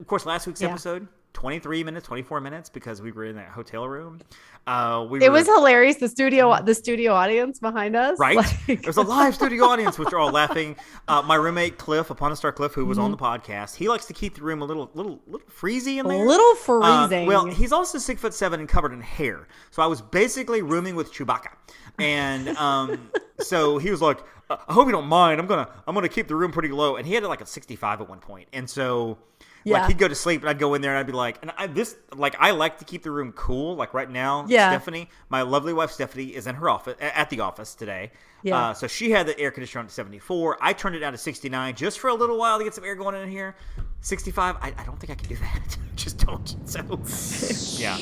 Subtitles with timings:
[0.00, 0.68] of course, last week's Yeah.
[0.70, 4.20] episode, 23 minutes, 24 minutes, because we were in that hotel room.
[4.66, 5.96] Uh, we It were, was hilarious.
[5.96, 8.36] The studio, the studio audience behind us, Right?
[8.36, 10.76] like- There was a live studio audience, which are all laughing.
[11.08, 14.04] Uh, my roommate Cliff, upon a star Cliff, who was on the podcast, he likes
[14.06, 16.26] to keep the room a little, little, little freezy in a there.
[16.26, 16.52] little
[16.82, 17.26] Uh, freezing.
[17.26, 20.94] well, he's also six foot seven and covered in hair, so I was basically rooming
[20.96, 21.50] with Chewbacca,
[21.98, 23.10] and um,
[23.40, 24.18] so he was like,
[24.50, 25.40] "Uh, "I hope you don't mind.
[25.40, 27.46] I'm gonna, I'm gonna keep the room pretty low." And he had it like a
[27.46, 29.18] 65 at one point, and so.
[29.66, 29.80] Yeah.
[29.80, 31.50] Like he'd go to sleep, and I'd go in there, and I'd be like, and
[31.58, 33.74] I this like I like to keep the room cool.
[33.74, 34.70] Like right now, Yeah.
[34.70, 38.12] Stephanie, my lovely wife Stephanie, is in her office at the office today.
[38.42, 38.56] Yeah.
[38.68, 40.58] Uh, so she had the air conditioner on at 74.
[40.60, 42.94] I turned it down to 69 just for a little while to get some air
[42.94, 43.56] going in here.
[44.02, 44.56] 65.
[44.62, 45.76] I, I don't think I can do that.
[45.96, 46.46] just don't.
[46.68, 46.80] So,
[47.82, 47.96] yeah.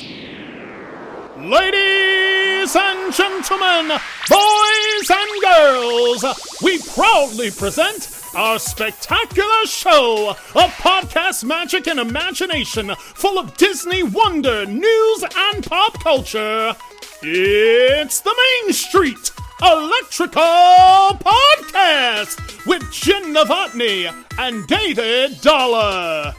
[1.37, 3.97] Ladies and gentlemen,
[4.29, 8.03] boys and girls, we proudly present
[8.35, 15.93] our spectacular show of podcast magic and imagination full of Disney wonder, news, and pop
[16.03, 16.75] culture.
[17.21, 20.41] It's the Main Street Electrical
[21.21, 26.33] Podcast with Jen Novotny and David Dollar.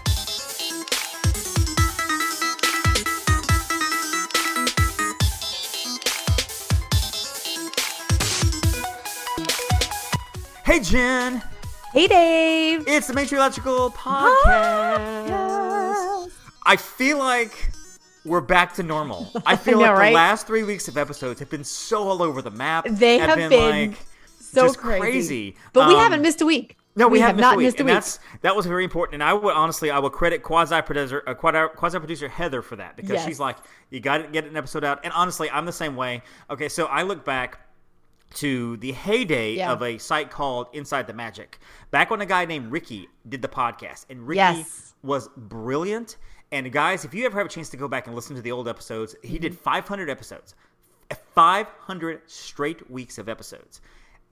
[10.65, 11.43] Hey, Jen.
[11.97, 12.85] Hey, Dave.
[12.87, 14.45] It's the Street Electrical Podcast.
[16.67, 17.71] I feel like
[18.27, 19.31] we're back to normal.
[19.47, 20.09] I feel know, like right?
[20.11, 22.85] the last three weeks of episodes have been so all over the map.
[22.87, 23.51] They have been
[23.91, 23.99] like
[24.39, 25.01] So crazy.
[25.01, 25.57] crazy.
[25.73, 26.77] But we Um, haven't missed a week.
[26.97, 27.95] No, we, have have missed not a week, missed a and week.
[27.95, 29.15] that's that was very important.
[29.15, 32.97] And I would honestly, I will credit quasi producer, uh, quasi producer Heather for that
[32.97, 33.25] because Yes.
[33.27, 33.57] she's like,
[33.89, 35.01] you got to get an episode out.
[35.03, 36.23] And honestly, I'm the same way.
[36.51, 37.59] Okay, so I look back
[38.37, 39.73] to the heyday Yeah.
[39.73, 41.59] of a site called Inside the Magic,
[41.91, 44.95] back when a guy named Ricky did the podcast, and Ricky Yes.
[45.03, 46.17] was brilliant.
[46.53, 48.53] And guys, if you ever have a chance to go back and listen to the
[48.53, 49.63] old episodes, he did Mm-hmm.
[49.63, 50.55] 500 episodes,
[51.35, 53.81] 500 straight weeks of episodes.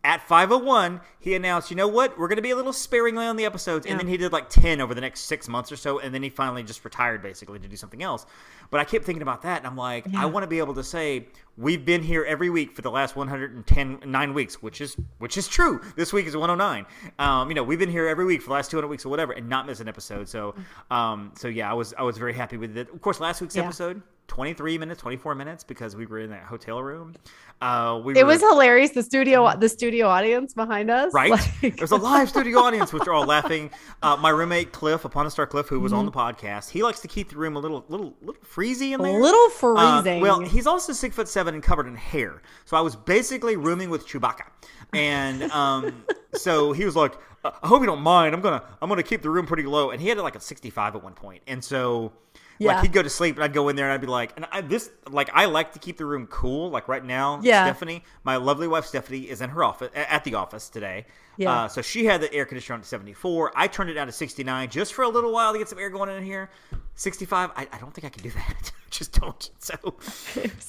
[0.05, 2.19] At 501, he announced, you know what?
[2.19, 3.87] We're going to be a little sparingly on the episodes.
[3.87, 5.99] And then he did like 10 over the next six months or so.
[5.99, 8.27] And then he finally just retired basically to do something else.
[8.71, 9.59] But I kept thinking about that.
[9.59, 12.77] And I'm like, I want to be able to say, we've been here every week
[12.77, 15.81] for the last 110, nine weeks, which is, which is true.
[15.97, 16.85] This week is 109.
[17.19, 19.33] Um, you know, we've been here every week for the last 200 weeks or whatever
[19.33, 20.29] and not miss an episode.
[20.29, 20.55] So,
[20.91, 22.91] um, so yeah, I was, I was very happy with it.
[22.93, 23.63] Of course, last week's Yeah.
[23.65, 27.15] episode, 23 minutes, 24 minutes because we were in that hotel room.
[27.61, 28.91] Uh, we It were, was hilarious.
[28.91, 31.31] The studio, the studio audience behind us, Right?
[31.31, 33.71] like- There's a live studio audience, which are all laughing.
[34.03, 37.01] Uh, my roommate Cliff, upon a star Cliff, who was on the podcast, he likes
[37.01, 40.41] to keep the room a little, little, little freezy in there a little Uh, well,
[40.41, 44.07] he's also six foot seven and covered in hair, so I was basically rooming with
[44.07, 44.45] Chewbacca,
[44.93, 47.15] and um, so he was like,
[47.45, 48.35] "Uh, "I hope you don't mind.
[48.35, 50.41] I'm gonna, I'm gonna keep the room pretty low." And he had it like a
[50.41, 52.13] 65 at one point, and so.
[52.59, 52.75] Yeah.
[52.75, 54.47] Like he'd go to sleep and I'd go in there and I'd be like, and
[54.53, 56.71] I, this like I like to keep the room cool.
[56.71, 57.65] Like right now, Yeah.
[57.65, 61.07] Stephanie, my lovely wife Stephanie, is in her office at the office today.
[61.37, 61.65] Yeah.
[61.65, 63.53] Uh, so she had the air conditioner on at 74.
[63.55, 65.91] I turned it down to 69 just for a little while to get some air
[65.91, 66.51] going in here.
[66.97, 67.51] 65.
[67.57, 68.73] I, I don't think I can do that.
[68.91, 69.51] just don't.
[69.59, 69.75] So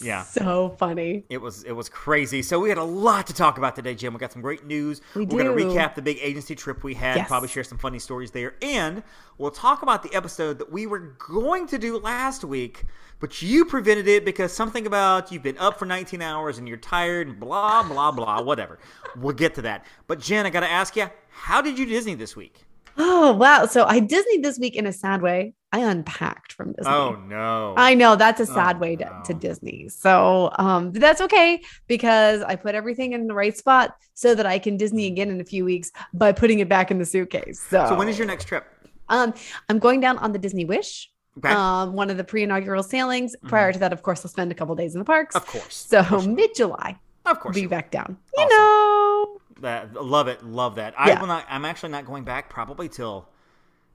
[0.01, 0.23] yeah.
[0.23, 1.25] so funny.
[1.29, 2.41] It was it was crazy.
[2.41, 4.13] So we had a lot to talk about today, Jim.
[4.13, 5.01] We got some great news.
[5.15, 7.17] We are going to recap the big agency trip we had.
[7.17, 7.27] Yes.
[7.27, 9.03] Probably share some funny stories there, and
[9.37, 12.85] we'll talk about the episode that we were going to do last week,
[13.19, 16.77] but you prevented it because something about you've been up for 19 hours and you're
[16.77, 18.41] tired and blah blah blah.
[18.41, 18.79] Whatever.
[19.17, 19.85] We'll get to that.
[20.07, 22.63] But Jen, I got to ask you, how did you Disney this week?
[22.97, 23.65] Oh wow!
[23.65, 25.53] So I Disney this week in a sad way.
[25.73, 26.93] I unpacked from Disney.
[26.93, 27.73] Oh no!
[27.75, 29.21] I know that's a sad Oh, way to, no.
[29.25, 29.89] to Disney.
[29.89, 34.59] So um, that's okay because I put everything in the right spot so that I
[34.59, 37.59] can Disney again in a few weeks by putting it back in the suitcase.
[37.69, 38.65] So, so when is your next trip?
[39.09, 39.33] um,
[39.67, 41.11] I'm going down on the Disney Wish.
[41.37, 41.49] Okay.
[41.49, 41.57] Mm-hmm.
[41.57, 43.35] Um, one of the pre-inaugural sailings.
[43.47, 45.35] Prior to that, of course, I'll spend a couple days in the parks.
[45.35, 45.75] of course.
[45.89, 48.17] So mid-July, Of course be back down.
[48.37, 48.49] You Awesome.
[48.57, 50.93] know, That love it, love that.
[50.97, 51.45] I will not.
[51.49, 53.27] I'm actually not going back probably till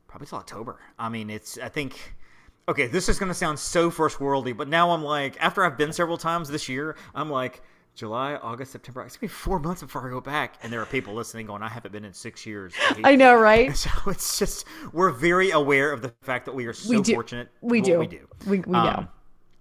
[0.08, 0.80] probably till October.
[0.98, 1.58] I mean, it's.
[1.58, 2.14] I think.
[2.69, 5.76] Okay, this is going to sound so first worldy, but now I'm like, after I've
[5.76, 7.62] been several times this year, I'm like,
[8.00, 9.02] July, August, September.
[9.02, 11.62] It's gonna be four months before I go back, and there are people listening going,
[11.62, 12.75] I haven't been in six years.
[12.75, 13.76] hate I know, right?
[13.76, 14.64] So it's just
[14.94, 17.12] we're very aware of the fact that we are so We do.
[17.12, 17.50] fortunate.
[17.61, 17.99] We what do.
[17.99, 18.26] We do.
[18.47, 19.08] We, we Um, know.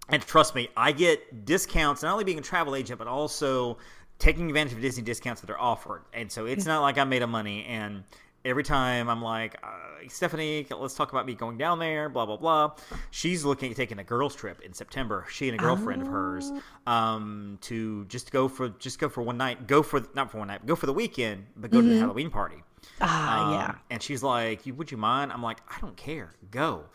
[0.08, 3.78] And trust me, I get discounts not only being a travel agent, but also
[4.20, 6.04] taking advantage of Disney discounts that are offered.
[6.14, 7.66] And so it's not like I made a money.
[7.66, 8.04] And
[8.46, 9.68] every time I'm like, uh,
[10.08, 12.72] Stephanie, let's talk about me going down there, blah, blah, blah.
[13.12, 15.26] She's looking at taking a girls' trip in September.
[15.30, 16.52] She and a girlfriend of hers
[16.88, 20.48] um, to just go for just go for one night, go for not for one
[20.48, 22.64] night, go for the weekend, but go to the Halloween party.
[23.02, 23.76] Ah, Um, yeah.
[23.90, 26.32] And she's like, "You would you mind?" I'm like, "I don't care.
[26.50, 26.86] Go."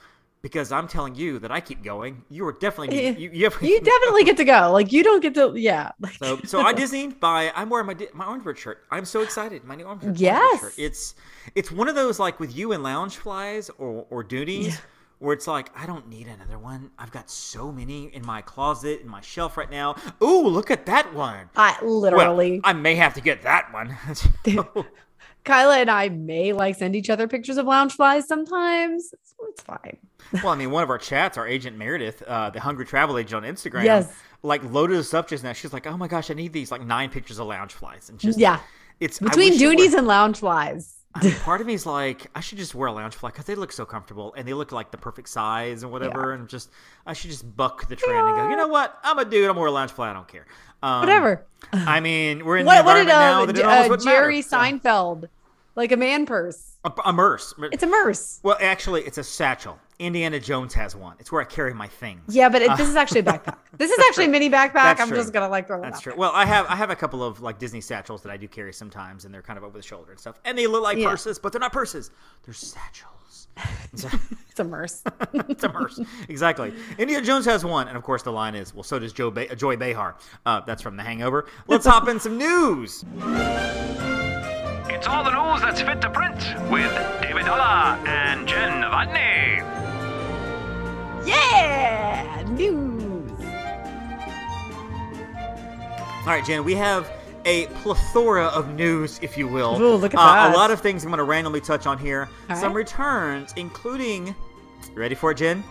[0.44, 2.22] Because I'm telling you that I keep going.
[2.28, 4.70] You are definitely you, you, have, You definitely get to go.
[4.72, 5.54] Like you don't get to.
[5.56, 5.92] Yeah.
[6.00, 8.84] Like, so, so I Disneyed by I'm wearing my my Orange shirt.
[8.90, 9.64] I'm so excited.
[9.64, 10.60] My new Orange Bird Yes.
[10.60, 10.74] shirt.
[10.76, 11.14] It's
[11.54, 14.78] it's one of those like with you and Loungeflies or or Dooneys
[15.18, 16.90] where it's like I don't need another one.
[16.98, 19.96] I've got so many in my closet in my shelf right now.
[20.22, 21.48] Ooh, look at that one.
[21.56, 22.60] I Well, literally.
[22.64, 23.96] I may have to get that one.
[25.44, 29.10] Kyla and I may like send each other pictures of Loungeflies sometimes.
[29.12, 29.98] It's, it's fine.
[30.42, 33.44] well, I mean, one of our chats, our agent Meredith, uh, the Hungry Travel Agent
[33.44, 34.12] on Instagram, Yes.
[34.42, 35.52] like loaded us up just now.
[35.52, 38.38] She's like, "Oh my gosh, I need these like nine pictures of Loungeflies." And just
[38.38, 38.60] Yeah.
[39.00, 40.92] it's Between it were- Dooneys and Loungeflies.
[41.16, 43.54] I mean, part of me is like, I should just wear a Loungefly because they
[43.54, 46.32] look so comfortable and they look like the perfect size and whatever.
[46.32, 46.70] And just,
[47.06, 48.98] I should just buck the trend and go, you know what?
[49.04, 49.48] I'm a dude.
[49.48, 50.08] I'm wear a Loungefly.
[50.08, 50.44] I don't care.
[50.82, 51.46] Um, Whatever.
[51.72, 54.48] I mean, we're in What, the what did environment now uh, that uh, Jerry matter.
[54.56, 55.28] Seinfeld?
[55.76, 56.76] Like a man purse.
[56.84, 57.52] A, a merce.
[57.72, 58.40] It's a merce.
[58.42, 59.78] well, actually, it's a satchel.
[59.98, 61.16] Indiana Jones has one.
[61.20, 62.34] It's where I carry my things.
[62.34, 63.56] Yeah, but it, this is actually a backpack.
[63.76, 64.72] This is actually a mini backpack.
[64.74, 65.16] That's I'm true.
[65.16, 66.12] just gonna like throw that That's out true.
[66.12, 66.18] there.
[66.18, 68.72] Well, I have I have a couple of like Disney satchels that I do carry
[68.72, 71.10] sometimes, and they're kind of over the shoulder and stuff, and they look like Yeah.
[71.10, 72.10] purses, but they're not purses.
[72.44, 73.48] They're satchels.
[74.50, 75.02] It's a merce.
[75.48, 76.00] it's a merce.
[76.28, 76.72] exactly.
[76.98, 79.54] Indiana Jones has one, and of course the line is, "Well, so does Joe ba-
[79.56, 80.16] Joy Behar."
[80.46, 81.46] Uh, that's from The Hangover.
[81.66, 83.04] Let's hop in some news.
[84.94, 86.36] It's all the news that's fit to print
[86.70, 89.58] with David Dalla and Jen Novotny.
[91.26, 93.30] yeah, news.
[96.20, 97.10] All right, Jen, we have
[97.44, 99.80] a plethora of news, if you will.
[99.82, 100.54] Ooh, look at Uh, that.
[100.54, 102.28] A lot of things I'm going to randomly touch on here.
[102.48, 102.76] All Some right.
[102.76, 104.34] returns, including,
[104.94, 105.62] ready for it, Jen?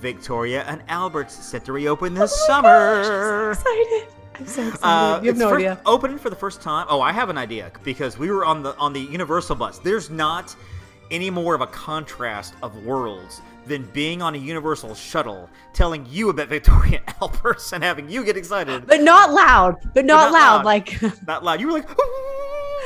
[0.00, 3.50] Victoria and Albert's set to reopen this summer.
[3.52, 4.06] Excited.
[4.38, 4.84] I'm so excited.
[4.84, 5.80] Uh, you have no idea.
[5.86, 6.86] Opening for the first time.
[6.88, 9.78] Oh, I have an idea because we were on the on the Universal bus.
[9.78, 10.54] There's not
[11.10, 16.28] any more of a contrast of worlds than being on a Universal shuttle, telling you
[16.28, 18.86] about Victoria and Albert's and having you get excited.
[18.86, 19.76] But not loud.
[19.94, 20.56] But not, not loud.
[20.56, 20.64] loud.
[20.64, 21.60] Like, Not loud.
[21.60, 21.88] You were like,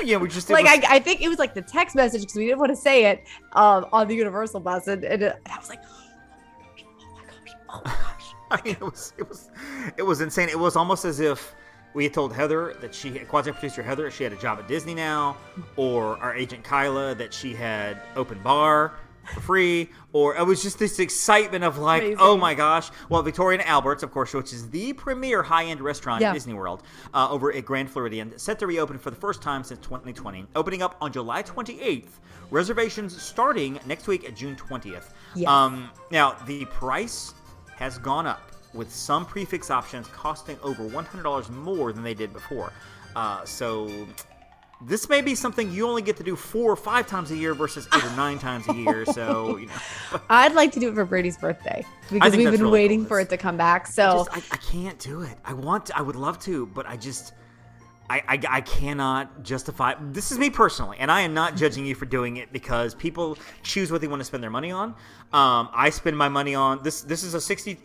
[0.03, 2.37] yeah, we just like was- I, I think it was like the text message because
[2.37, 5.59] we didn't want to say it um, on the Universal bus, and, and, and I
[5.59, 8.20] was like, oh my gosh, oh my gosh.
[8.51, 9.51] I mean, it was it was
[9.97, 10.49] it was insane.
[10.49, 11.55] It was almost as if
[11.95, 14.95] we had told Heather that she quasi producer Heather she had a job at Disney
[14.95, 15.37] now,
[15.77, 18.95] or our agent Kyla that she had open bar
[19.35, 22.17] for free, or it was just this excitement of like, Amazing.
[22.21, 22.91] oh my gosh.
[23.11, 26.31] Well, Victoria and Albert's, of course, which is the premier high end restaurant Yeah.
[26.31, 26.83] at Disney World,
[27.15, 30.83] uh, over at Grand Floridian, set to reopen for the first time since 2020, opening
[30.83, 32.19] up on July 28th.
[32.51, 35.13] Reservations starting next week at June 20th.
[35.37, 35.47] Yes.
[35.49, 37.35] Um, now the price
[37.81, 42.33] has gone up with some prix fixe options costing over $100 more than they did
[42.33, 42.73] before.
[43.17, 44.07] Uh, so
[44.83, 47.55] this may be something you only get to do four or five times a year
[47.55, 49.05] versus eight or nine times a year.
[49.07, 49.75] So you know,
[50.31, 53.09] I'd like to do it for Brady's birthday because we've been really waiting cool.
[53.09, 53.87] for it to come back.
[53.87, 55.37] So just, I, I can't do it.
[55.45, 57.33] I want to, I would love to, but I just
[58.11, 61.95] I, I, I cannot justify this is me personally and i am not judging you
[61.95, 64.89] for doing it because people choose what they want to spend their money on
[65.33, 67.79] um, i spend my money on this this is a 60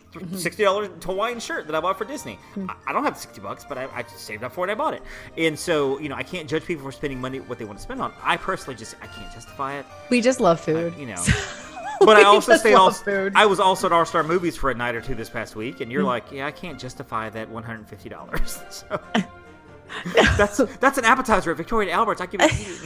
[0.64, 2.38] dollars hawaiian shirt that i bought for disney
[2.68, 4.74] I, I don't have 60 bucks but I, I just saved up for it i
[4.74, 5.02] bought it
[5.38, 7.82] and so you know i can't judge people for spending money what they want to
[7.82, 10.92] spend on i personally just i can't justify it we just love food.
[10.98, 11.22] you know
[12.00, 13.32] but I also stayed love food.
[13.34, 15.80] I was also at All Star Movies for a night or two this past week,
[15.80, 16.06] and you're Mm.
[16.08, 18.58] like, yeah, I can't justify that one hundred and fifty dollars.
[18.70, 19.00] So
[20.36, 22.20] that's that's an appetizer at Victoria and Albert's.
[22.20, 22.76] I it to you.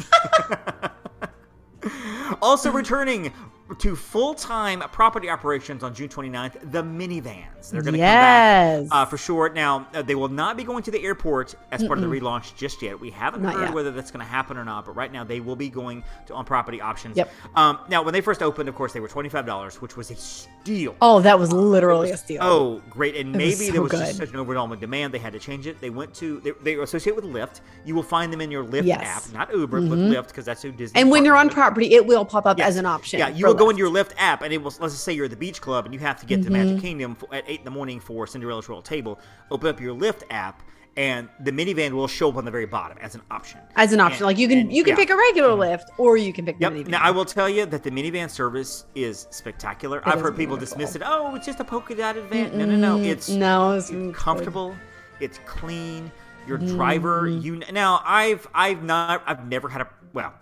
[2.43, 3.33] also returning
[3.79, 7.71] to full-time property operations on June 29th, the Minnie Vans.
[7.71, 8.81] They're going to Yes.
[8.81, 9.49] come back uh, for sure.
[9.51, 12.57] Now, uh, they will not be going to the airport as part of the relaunch
[12.57, 12.99] just yet.
[12.99, 13.75] We haven't Not heard yet.
[13.75, 16.35] whether that's going to happen or not, but right now they will be going to
[16.35, 17.17] on property options.
[17.17, 17.31] Yep.
[17.55, 20.97] Um, now, when they first opened, of course, they were $25, which was a steal.
[21.01, 22.39] Oh, that was literally a steal.
[22.43, 23.15] Oh, great!
[23.17, 24.01] And was maybe so there was good.
[24.07, 25.81] just such an overwhelming demand they had to change it.
[25.81, 27.61] They went to they, they associate with Lyft.
[27.85, 29.29] You will find them in your Lyft Yes.
[29.29, 31.01] app, not Uber, but Lyft because that's who Disney.
[31.01, 31.55] and when you're on with.
[31.55, 32.69] property, it will pop up Yes.
[32.71, 33.19] as an option.
[33.21, 34.73] Yeah, you will go into your Lyft app, and it will.
[34.81, 36.53] Let's just say you're at the beach club, and you have to get to Mm-hmm.
[36.53, 39.21] Magic Kingdom at eight in the morning for Cinderella's Royal Table.
[39.51, 40.63] Open up your Lyft app,
[40.97, 43.61] and the Minnie Van will show up on the very bottom as an option.
[43.77, 44.23] as an option.
[44.23, 44.97] And- like you can and- you can yeah.
[44.97, 46.73] pick a regular Lyft or you can pick the Yep.
[46.73, 46.91] Minnie Van.
[46.93, 50.03] Now I will tell you that the Minnie Van service is spectacular.
[50.05, 50.79] I've is heard people wonderful.
[50.79, 51.03] dismiss it.
[51.05, 52.57] Oh, it's just a polka dotted van.
[52.59, 52.99] No, no, no.
[52.99, 54.75] It's no, it's, it's comfortable.
[55.21, 56.11] It's clean.
[56.49, 56.75] Your Mm-hmm.
[56.77, 58.01] driver, you now.
[58.05, 60.33] I've I've not I've never had a well,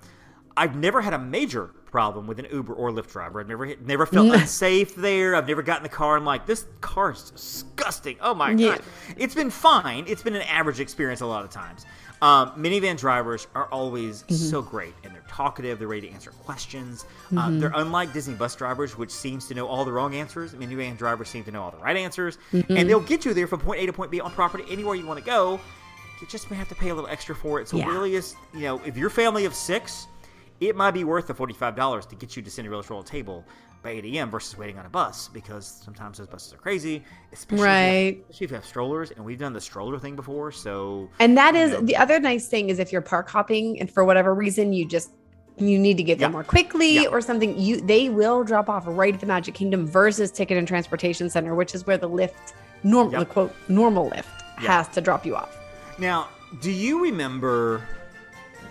[0.57, 3.41] I've never had a major problem with an Uber or Lyft driver.
[3.41, 5.35] I've never hit- never felt unsafe there.
[5.35, 8.17] I've never gotten in the car and like this car is disgusting.
[8.21, 8.71] Oh my Yeah.
[8.77, 8.83] god,
[9.17, 10.05] it's been fine.
[10.07, 11.87] It's been an average experience a lot of times.
[12.21, 14.35] Um, Minnie Van drivers are always Mm-hmm.
[14.35, 15.79] so great, and they're talkative.
[15.79, 17.05] They're ready to answer questions.
[17.27, 17.39] Mm-hmm.
[17.39, 20.53] Um, they're unlike Disney bus drivers, which seems to know all the wrong answers.
[20.55, 22.77] Minnie Van drivers seem to know all the right answers, Mm-hmm.
[22.77, 25.07] and they'll get you there from point A to point B on property anywhere you
[25.07, 25.61] want to go.
[26.21, 27.69] You just may have to pay a little extra for it.
[27.69, 27.87] So Yeah.
[27.87, 30.09] really, is you know, if your family of six,
[30.61, 33.45] it might be worth the forty-five dollars to get you to Cinderella's Royal Table
[33.81, 34.29] by 8 a.m.
[34.29, 37.77] versus waiting on a bus because sometimes those buses are crazy, especially if you have-
[37.87, 38.19] Right.
[38.29, 40.51] especially if you have strollers, and we've done the stroller thing before.
[40.51, 41.81] So And that is know.
[41.83, 45.11] the other nice thing is if you're park hopping and for whatever reason you just
[45.61, 46.33] you need to get there Yeah.
[46.33, 47.09] more quickly Yeah.
[47.09, 50.67] or something, you they will drop off right at the Magic Kingdom versus Ticket and
[50.69, 53.21] Transportation Center, which is where the Lyft normal Yep.
[53.21, 54.27] the quote normal Lyft
[54.59, 55.57] has to drop you off.
[55.99, 56.29] Now,
[56.61, 57.83] do you remember?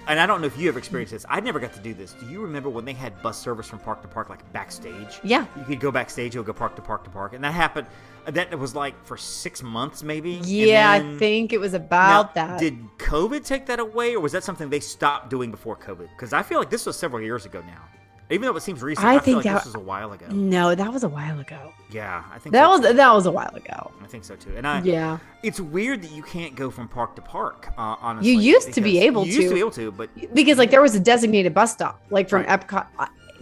[0.07, 1.25] And I don't know if you ever experienced this.
[1.27, 2.13] I never got to do this.
[2.13, 5.19] Do you remember when they had bus service from park to park, like backstage?
[5.23, 5.45] Yeah.
[5.57, 7.87] You could go backstage, you'll go park to park to park, and that happened.
[8.25, 10.39] That was like for six months, maybe.
[10.43, 12.59] Yeah, I think it was Now, about that.
[12.59, 16.09] Did COVID take that away, or was that something they stopped doing before COVID?
[16.09, 17.83] Because I feel like this was several years ago now.
[18.29, 20.11] Even though it seems recent, I I, feel think like that- this was a while
[20.11, 20.25] ago.
[20.29, 21.71] no, that was a while ago.
[21.89, 22.93] Yeah, I think That so was too.
[22.93, 23.91] that was a while ago.
[24.03, 24.53] I think so too.
[24.57, 25.17] And I, Yeah.
[25.43, 27.69] it's weird that you can't go from park to park.
[27.77, 29.53] Uh, honestly, used to be able you used to to.
[29.53, 32.59] be able to, but Because like there was a designated bus stop, like from Right.
[32.67, 32.85] Epcot.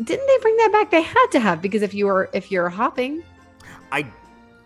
[0.03, 0.91] Didn't they bring that back?
[0.91, 3.23] They had to have because if you were if you're hopping,
[3.91, 4.05] I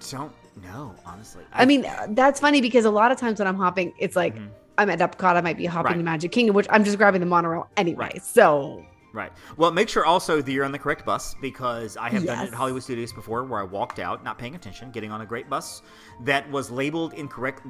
[0.10, 0.34] don't
[0.64, 1.44] know, honestly.
[1.54, 4.50] I mean, that's funny because a lot of times when I'm hopping, it's like Mhm.
[4.78, 5.98] I'm at Epcot, I might be hopping Right.
[5.98, 8.10] to Magic Kingdom, which I'm just grabbing the monorail anyway.
[8.14, 8.24] Right.
[8.24, 9.32] So right.
[9.58, 12.48] Well, make sure also that you're on the correct bus because I have done it
[12.50, 15.50] at Hollywood Studios before where I walked out, not paying attention, getting on a great
[15.50, 15.82] bus
[16.26, 17.64] that was labeled incorrect,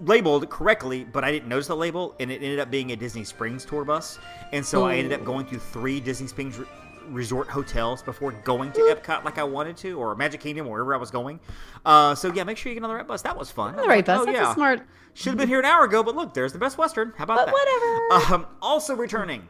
[0.00, 3.24] labeled correctly, but I didn't notice the label, and it ended up being a Disney
[3.24, 4.18] Springs tour bus,
[4.52, 6.58] and so I ended up going to three Disney Springs.
[6.58, 6.66] Re-
[7.08, 10.94] Resort hotels before going to Epcot like I wanted to, or Magic Kingdom, or wherever
[10.94, 11.38] I was going.
[11.84, 13.20] Uh, so yeah, make sure you get on the right bus.
[13.20, 13.76] That was fun.
[13.76, 14.20] the right bus.
[14.22, 14.54] Oh, That's yeah.
[14.54, 14.80] smart.
[15.12, 17.12] Should have been here an hour ago, but look, there's the Best Western.
[17.18, 18.08] How about But that?
[18.10, 18.34] whatever.
[18.34, 19.46] Um, also returning,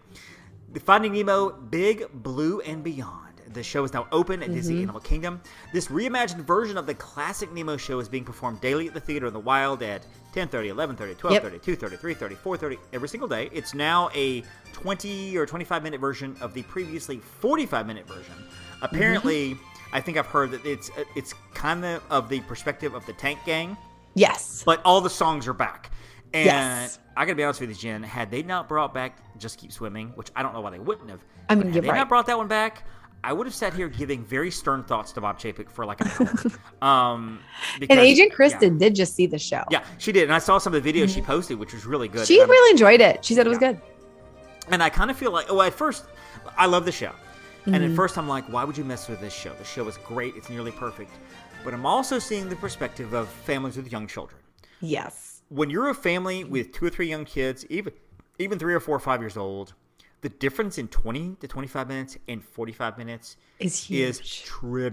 [0.81, 3.21] Finding Nemo Big Blue and Beyond.
[3.53, 4.83] The show is now open at Disney Mm-hmm.
[4.85, 5.41] Animal Kingdom.
[5.73, 9.27] This reimagined version of the classic Nemo show is being performed daily at the Theater
[9.29, 10.05] in the Wild at
[10.35, 13.49] 10:30, 11:30, 12:30, 2:30, 3:30, 4:30 every single day.
[13.53, 18.35] It's now a 20 or 25 minute version of the previously 45 minute version.
[18.83, 19.97] Apparently, Mm-hmm.
[19.97, 23.39] I think I've heard that it's it's kind of of the perspective of the Tank
[23.47, 23.77] Gang
[24.17, 24.65] Yes.
[24.67, 25.93] but all the songs are back.
[26.33, 26.99] And Yes.
[27.17, 28.03] I gotta be honest with you, Jen.
[28.03, 31.11] Had they not brought back "Just Keep Swimming," which I don't know why they wouldn't
[31.11, 31.97] have, I mean, had they right.
[31.97, 32.85] not brought that one back,
[33.23, 36.09] I would have sat here giving very stern thoughts to Bob Chapek for like an
[36.83, 36.89] hour.
[37.15, 37.39] um,
[37.75, 38.35] And because- Agent yeah.
[38.35, 39.63] Kristen did just see the show.
[39.71, 42.09] Yeah, she did, and I saw some of the videos she posted, which was really
[42.09, 42.27] good.
[42.27, 43.25] She and I'm- really enjoyed it.
[43.25, 43.73] She said it was Yeah.
[43.73, 43.81] good.
[44.71, 46.05] and I kind of feel like, oh, at first,
[46.57, 47.13] I love the show.
[47.67, 47.91] And Mm-hmm.
[47.93, 49.53] at first, I'm like, why would you mess with this show?
[49.55, 51.11] The show is great, it's nearly perfect.
[51.65, 54.41] But I'm also seeing the perspective of families with young children.
[54.81, 55.34] Yes.
[55.55, 57.93] When you're a family with two or three young kids, even
[58.39, 59.75] even three or four or five years old,
[60.23, 64.09] the difference in 20 to 25 minutes and 45 minutes Is huge.
[64.09, 64.19] is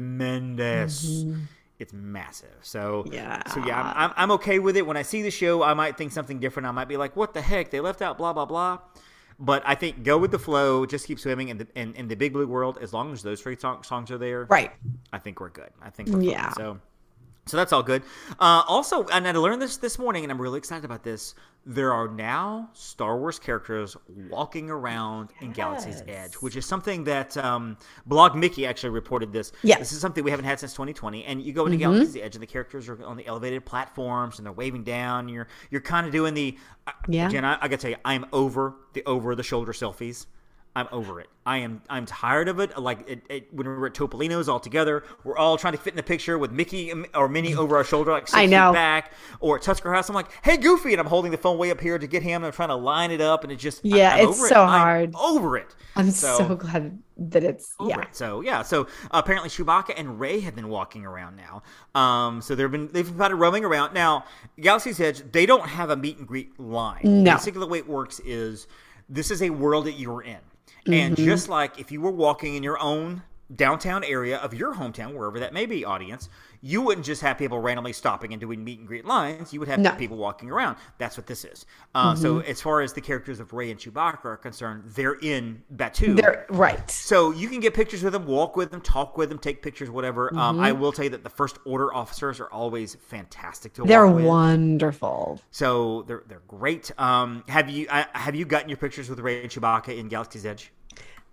[0.05, 1.23] tremendous.
[1.23, 1.41] Mm-hmm.
[1.79, 2.55] It's massive.
[2.61, 3.41] So Yeah.
[3.49, 4.85] So yeah, I'm, I'm, I'm okay with it.
[4.85, 6.67] When I see the show, I might think something different.
[6.67, 7.71] I might be like, "What the heck?
[7.71, 8.79] They left out blah blah blah."
[9.39, 10.85] But I think go with the flow.
[10.85, 12.77] Just keep swimming in the in, in the big blue world.
[12.79, 14.71] As long as those three song, songs are there, Right.
[15.11, 15.71] I think we're good.
[15.81, 16.29] I think we're fine.
[16.29, 16.51] Yeah.
[16.53, 16.79] So,
[17.45, 18.03] so that's all good.
[18.39, 21.33] Uh, also, and I learned this this morning, and I'm really excited about this.
[21.65, 23.95] There are now Star Wars characters
[24.29, 29.51] walking around in Galaxy's Edge, which is something that um, Blog Mickey actually reported this.
[29.61, 29.77] Yes.
[29.79, 31.23] This is something we haven't had since 2020.
[31.25, 34.45] And you go into Galaxy's Edge, and the characters are on the elevated platforms, and
[34.45, 35.29] they're waving down.
[35.29, 36.57] You're you're kind of doing the.
[36.87, 37.27] uh, Yeah.
[37.29, 40.25] Jen, I, I gotta tell you, I'm over the over the shoulder selfies.
[40.75, 41.27] I'm over it.
[41.45, 41.81] I am.
[41.89, 42.77] I'm tired of it.
[42.77, 45.91] Like it, it, when we were at Topolino's all together, we're all trying to fit
[45.91, 48.71] in the picture with Mickey or Minnie over our shoulder, like six I feet know.
[48.71, 49.11] back.
[49.41, 51.81] Or at Tusker House, I'm like, "Hey, Goofy," and I'm holding the phone way up
[51.81, 52.37] here to get him.
[52.43, 54.63] And I'm trying to line it up, and it just Yeah, I, it's over so
[54.63, 54.67] it.
[54.67, 55.15] I'm hard.
[55.15, 55.75] over it.
[55.95, 58.01] I'm so, glad that it's yeah.
[58.01, 58.15] it.
[58.15, 61.63] So yeah, so apparently Chewbacca and Rey have been walking around now.
[61.99, 64.25] Um, so they've been they've been kind of roaming around now.
[64.59, 67.01] Galaxy's Edge, they don't have a meet and greet line.
[67.03, 67.33] No.
[67.33, 68.67] Basically, the way it works is
[69.09, 70.37] this is a world that you're in,
[70.87, 71.25] and Mm-hmm.
[71.25, 73.23] just like if you were walking in your own
[73.55, 76.29] downtown area of your hometown, wherever that may be, audience,
[76.63, 79.51] you wouldn't just have people randomly stopping and doing meet and greet lines.
[79.51, 79.89] You would have No.
[79.89, 79.99] Mm-hmm.
[79.99, 80.77] people walking around.
[80.99, 81.65] That's what this is.
[81.95, 85.63] Uh, So as far as the characters of Rey and Chewbacca are concerned, they're in
[85.75, 86.15] Batuu.
[86.15, 86.89] They're right.
[86.91, 89.89] So you can get pictures with them, walk with them, talk with them, take pictures,
[89.89, 90.31] whatever.
[90.35, 90.59] Um, Mm-hmm.
[90.65, 94.15] I will tell you that the first order officers are always fantastic to They're walk
[94.17, 94.25] with.
[94.25, 95.41] wonderful.
[95.51, 96.91] So they're they're great.
[96.99, 100.45] Um, have you I, have you gotten your pictures with Rey and Chewbacca in Galaxy's
[100.45, 100.71] Edge?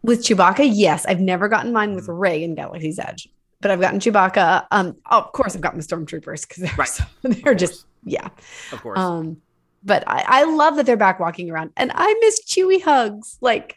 [0.03, 3.29] With Chewbacca, yes, I've never gotten mine with Rey in Galaxy's Edge,
[3.61, 4.67] but I've gotten Chewbacca.
[4.71, 6.89] Um, oh, of course, I've gotten the stormtroopers because they're Right.
[6.89, 8.29] so, they're just yeah.
[8.73, 8.99] Of course.
[8.99, 9.39] Um,
[9.85, 13.39] But I, I love that they're back walking around, and I miss Chewy hugs.
[13.41, 13.77] Like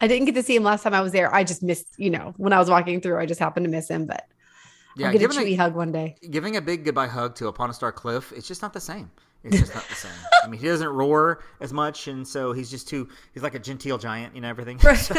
[0.00, 1.32] I didn't get to see him last time I was there.
[1.34, 3.88] I just missed, you know, when I was walking through, I just happened to miss
[3.88, 4.06] him.
[4.06, 4.26] But
[4.96, 6.16] Yeah, I'll get a Chewy hug one day.
[6.30, 9.10] giving a big goodbye hug to Upon a Star Cliff, it's just not the same.
[9.44, 10.12] It's just not the same.
[10.44, 13.08] I mean, he doesn't roar as much, and so he's just too.
[13.32, 14.78] He's like a genteel giant, you know, everything.
[14.96, 15.14] So,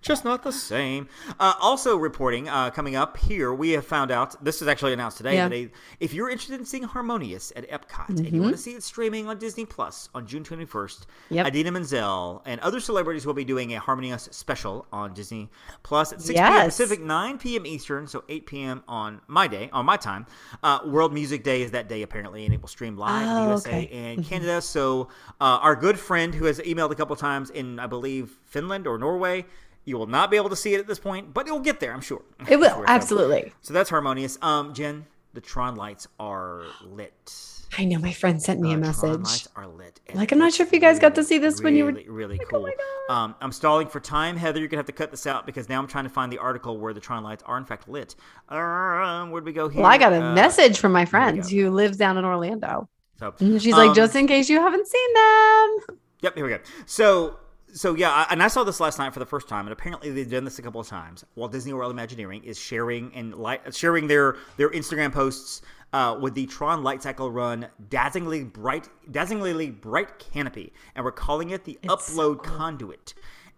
[0.00, 1.08] just not the same.
[1.40, 5.16] Uh, also reporting uh, coming up here, we have found out this is actually announced
[5.18, 5.48] today Yeah.
[5.48, 8.72] that a, if you're interested in seeing Harmonious at Epcot and you want to see
[8.74, 11.46] it streaming on Disney Plus on June 21st, Yep.
[11.48, 15.48] Idina Menzel and other celebrities will be doing a Harmonious special on Disney
[15.82, 16.64] Plus at 6 p.m.
[16.64, 17.66] Pacific, 9 p.m.
[17.66, 18.82] Eastern, so 8 p.m.
[18.88, 20.26] on my day, on my time.
[20.62, 23.40] Uh, World Music Day is that day apparently, and it will stream live in the
[23.40, 23.88] Oh, USA okay.
[24.12, 24.60] and Canada.
[24.62, 25.08] So
[25.40, 28.98] uh, our good friend who has emailed a couple times in, I believe, Finland or
[28.98, 29.44] Norway.
[29.88, 31.80] You will not be able to see it at this point, but it will get
[31.80, 32.22] there, I'm sure.
[32.48, 32.76] It will sure.
[32.86, 33.52] So- absolutely.
[33.62, 34.38] So that's harmonious.
[34.42, 37.32] Um, Jen, the Tron lights are lit.
[37.76, 39.10] I know my friend sent me a Uh, Tron message.
[39.24, 40.00] lights are lit.
[40.14, 42.08] Like, I'm not sure if you guys got to see this when you were- really,
[42.08, 42.62] really Like, oh cool.
[43.08, 44.58] my um, I'm stalling for time, Heather.
[44.58, 46.78] You're gonna have to cut this out because now I'm trying to find the article
[46.78, 48.14] where the Tron lights are in fact lit.
[48.50, 49.82] Um, where'd we go here?
[49.82, 52.88] Well, I got a Uh, message from my friend who lives down in Orlando.
[53.18, 55.98] So, she's like, um, just in case you haven't seen them.
[56.22, 56.58] Yep, here we go.
[56.86, 57.36] So,
[57.72, 60.30] so yeah, and I saw this last night for the first time, and apparently they've
[60.30, 61.24] done this a couple of times.
[61.34, 66.34] Walt Disney World Imagineering is sharing and light, sharing their their Instagram posts uh, with
[66.34, 71.78] the Tron Light Cycle Run dazzlingly bright, dazzlingly bright canopy, and we're calling it the
[71.82, 73.14] It's so Upload Conduit,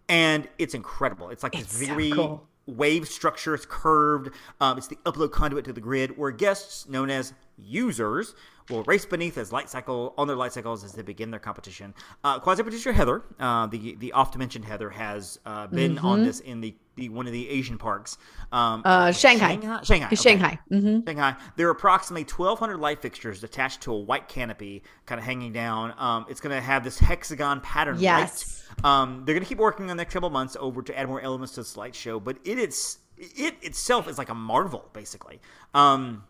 [0.09, 1.29] and it's incredible.
[1.29, 2.47] It's like It's this so very cool.
[2.67, 3.53] wave structure.
[3.55, 4.29] It's curved.
[4.59, 8.33] Um, it's the upload conduit to the grid, where guests, known as users,
[8.71, 11.93] will race beneath as light cycle on their light cycles as they begin their competition.
[12.23, 16.39] Uh, Quasi producer Heather, uh, the the oft mentioned Heather, has uh, been on this
[16.39, 18.17] in the, the one of the Asian parks.
[18.51, 18.87] Um, Mm-hmm.
[18.87, 19.49] Uh, Shanghai.
[19.49, 19.79] Shanghai.
[19.83, 20.05] Shanghai.
[20.07, 20.15] Okay.
[20.15, 20.59] Shanghai.
[20.69, 21.35] hmm Shanghai.
[21.57, 25.93] There are approximately 1,200 light fixtures attached to a white canopy, kind of hanging down.
[25.97, 27.97] Um, it's going to have this hexagon pattern.
[27.99, 28.63] Yes.
[28.83, 28.85] Light.
[28.85, 31.21] Um, they're going to keep working on the next couple months over to add more
[31.21, 35.39] elements to this light show, but it is it itself is like a marvel, basically.
[35.73, 36.23] Um,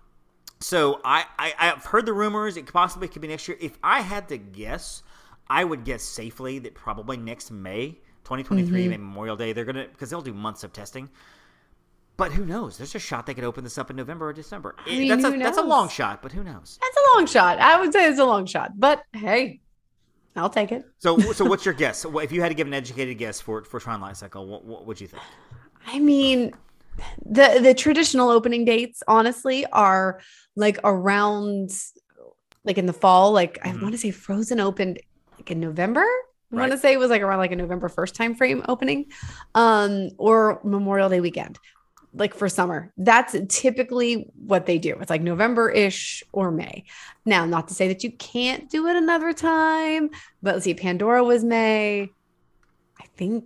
[0.61, 2.57] so I, I I've heard the rumors.
[2.57, 3.57] It possibly could be next year.
[3.59, 5.03] If I had to guess,
[5.49, 8.89] I would guess safely that probably next May, 2023, Mm-hmm.
[8.91, 11.09] Memorial Day, they're gonna because they'll do months of testing.
[12.17, 12.77] But who knows?
[12.77, 14.75] There's a shot they could open this up in November or December.
[14.87, 16.77] Eh, mean, that's a that's a long shot, but who knows?
[16.81, 17.59] That's a long shot.
[17.59, 19.61] I would say it's a long shot, but hey,
[20.35, 20.85] I'll take it.
[20.99, 22.05] So so what's your guess?
[22.05, 24.85] If you had to give an educated guess for for Tron Light Cycle, what, what
[24.85, 25.23] would you think?
[25.87, 26.53] I mean,
[27.25, 30.21] the the traditional opening dates, honestly, are
[30.55, 31.71] like around
[32.63, 33.31] like in the fall.
[33.31, 33.81] Like I Mhm.
[33.81, 34.99] want to say Frozen opened
[35.37, 36.05] like in November.
[36.53, 39.05] I want to say it was like around like a November first time frame opening,
[39.55, 41.57] um, or Memorial Day weekend,
[42.13, 42.91] like for summer.
[42.97, 44.97] That's typically what they do.
[44.99, 46.83] It's like November ish or May.
[47.25, 50.09] Now, not to say that you can't do it another time,
[50.43, 52.09] but let's see, Pandora was May.
[52.99, 53.45] I think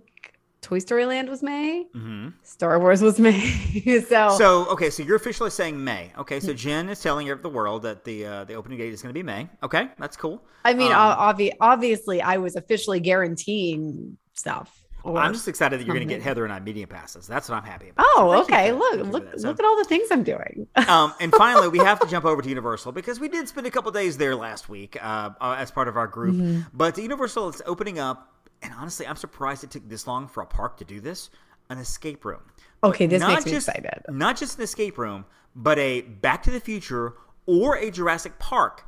[0.66, 1.86] Toy Story Land was May.
[1.94, 2.30] Mm-hmm.
[2.42, 4.02] Star Wars was May.
[4.08, 6.10] so, So okay, so you're officially saying May.
[6.18, 9.14] Okay, so Jen is telling the world that the uh, the opening date is going
[9.14, 9.48] to be May.
[9.62, 10.42] Okay, that's cool.
[10.64, 14.82] I mean, um, obvi- obviously, I was officially guaranteeing stuff.
[15.04, 16.20] I'm just excited that you're going to get.
[16.20, 17.28] Heather and I media passes.
[17.28, 18.04] That's what I'm happy about.
[18.16, 18.72] oh, So okay.
[18.72, 19.40] Look, Thank you for look, that.
[19.40, 20.66] So- look at all the things I'm doing.
[20.88, 23.70] um, and finally, we have to jump over to Universal because we did spend a
[23.70, 26.34] couple days there last week uh, uh, as part of our group.
[26.34, 26.60] Mm-hmm.
[26.74, 28.32] But Universal is opening up,
[28.66, 31.30] and honestly, I'm surprised it took this long for a park to do this.
[31.70, 32.42] An escape room.
[32.84, 34.02] Okay, this Not makes me just- excited.
[34.08, 35.24] Not just an escape room,
[35.54, 37.14] but a Back to the Future
[37.46, 38.84] or a Jurassic Park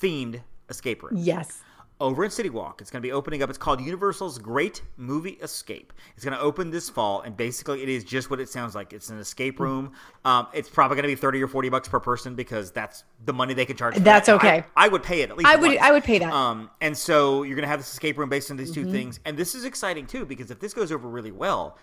[0.00, 1.62] themed escape room Yes.
[1.98, 2.82] Over in CityWalk.
[2.82, 3.48] It's going to be opening up.
[3.48, 5.94] It's called Universal's Great Movie Escape.
[6.14, 8.92] It's going to open this fall, and basically, it is just what it sounds like.
[8.92, 9.92] It's an escape room.
[10.26, 13.32] Um, it's probably going to be thirty or forty bucks per person because that's the
[13.32, 13.96] money they can charge.
[13.96, 14.34] That's that.
[14.34, 14.64] okay.
[14.76, 15.48] I, I would pay it at least.
[15.48, 15.68] I would.
[15.68, 15.80] once.
[15.80, 16.30] I would pay that.
[16.30, 18.84] Um, and so you're going to have this escape room based on these Mm-hmm.
[18.84, 21.78] two things, and this is exciting too because if this goes over really well.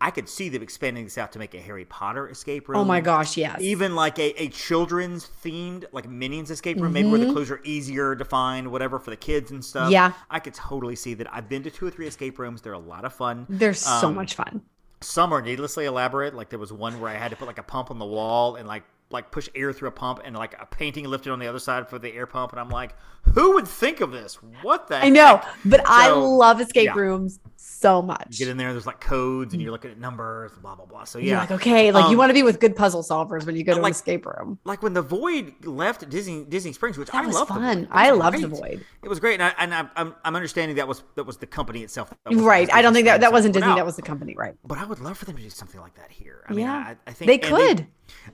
[0.00, 2.78] I could see them expanding this out to make a Harry Potter escape room.
[2.78, 3.60] oh my gosh, yes.
[3.60, 7.60] Even like a, a children's themed, like Minions escape room, maybe where the clues are
[7.64, 9.84] easier to find, whatever, for the kids and stuff.
[9.84, 9.92] Mm-hmm.
[9.92, 10.12] Yeah.
[10.30, 11.32] I could totally see that.
[11.32, 12.60] I've been to two or three escape rooms.
[12.62, 13.46] They're a lot of fun.
[13.48, 14.62] They're so Um, much fun.
[15.00, 16.34] Some are needlessly elaborate.
[16.34, 18.56] Like there was one where I had to put like a pump on the wall
[18.56, 21.46] and like like push air through a pump and like a painting lifted on the
[21.46, 22.52] other side for the air pump.
[22.52, 22.94] And I'm like,
[23.34, 24.36] who would think of this?
[24.62, 25.54] What the I know, heck?
[25.64, 26.94] but I love escape yeah.
[26.94, 28.38] rooms so much.
[28.38, 31.04] Get in there, there's like codes and you're looking at numbers, blah, blah, blah.
[31.04, 31.24] So yeah.
[31.30, 33.62] You're like, okay, like you Um, want to be with good puzzle solvers when you
[33.64, 34.58] go to like- an escape room.
[34.64, 37.48] like when the void left Disney Disney Springs, which That I was love.
[37.48, 37.86] fun.
[37.90, 38.84] I loved the Void.
[39.02, 41.46] It was great, and, I, and I, I'm I'm understanding that was that was the
[41.46, 42.12] company itself.
[42.30, 42.72] Right.
[42.72, 43.68] I don't think that that wasn't Disney.
[43.70, 43.76] out.
[43.76, 44.34] That was the company.
[44.36, 44.54] Right.
[44.66, 46.44] But I would love for them to do something like that here.
[46.48, 46.74] I mean, Yeah.
[46.74, 47.86] I, I think They could.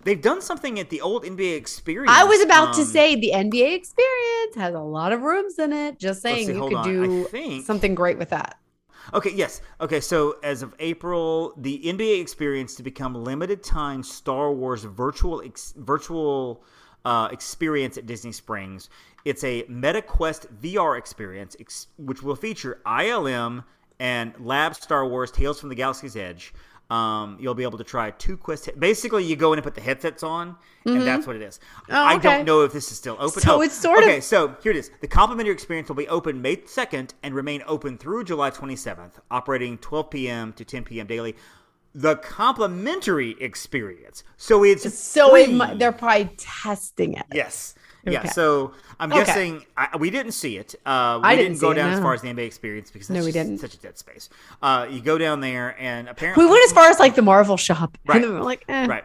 [0.04, 2.10] They've done something at the old NBA experience.
[2.12, 5.72] I was about to um, say the NBA experience has a lot of rooms in
[5.72, 5.98] it.
[5.98, 6.84] Just saying see, you could on.
[6.84, 8.58] Do think- something great with that.
[9.12, 9.60] Okay, yes.
[9.80, 15.42] Okay, so as of April, the NBA experience to become limited time Star Wars virtual
[15.42, 16.62] ex- virtual
[17.04, 18.88] uh, experience at Disney Springs.
[19.24, 23.64] It's a MetaQuest VR experience, ex- which will feature ILM
[23.98, 26.54] and Lab Star Wars Tales from the Galaxy's Edge.
[26.90, 28.66] Um, you'll be able to try two Quest.
[28.66, 31.58] he- Basically, you go in and put the headsets on, and that's what it is.
[31.58, 31.92] Mm-hmm.
[31.92, 32.22] Oh, I okay.
[32.38, 33.40] don't know if this is still open.
[33.42, 34.20] So Oh, it's sort of- okay.
[34.20, 34.90] So here it is.
[35.00, 39.78] The complimentary experience will be open May 2nd and remain open through July 27th, operating
[39.78, 40.52] 12 p.m.
[40.54, 41.06] to 10 p.m.
[41.06, 41.36] daily.
[41.94, 44.22] The complimentary experience.
[44.36, 47.26] So it's So it, they're probably testing it.
[47.32, 47.74] Yes.
[48.04, 48.20] Yeah.
[48.20, 48.28] Okay.
[48.28, 49.24] So I'm Okay.
[49.24, 50.74] guessing I, we didn't see it.
[50.86, 52.90] Uh, we I didn't, didn't go see it, down as far as the NBA experience
[52.90, 53.58] because No, we didn't.
[53.58, 54.28] such a dead space.
[54.62, 57.56] Uh, you go down there and apparently We went as far as like the Marvel
[57.56, 58.22] shop, Right.
[58.24, 58.86] and we're like, eh.
[58.86, 59.04] right.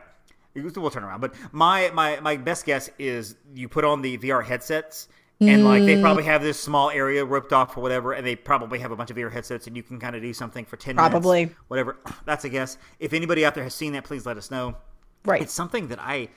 [0.56, 4.42] We'll turn around, but my my my best guess is you put on the VR
[4.44, 5.08] headsets.
[5.42, 5.86] And like Mm.
[5.86, 8.96] they probably have this small area roped off or whatever, and they probably have a
[8.96, 11.42] bunch of VR headsets, and you can kind of do something for ten Probably.
[11.48, 11.98] minutes, whatever.
[12.26, 12.78] That's a guess.
[13.02, 14.78] If anybody out there has seen that, please let us know.
[15.26, 15.42] Right.
[15.42, 16.30] It's something that I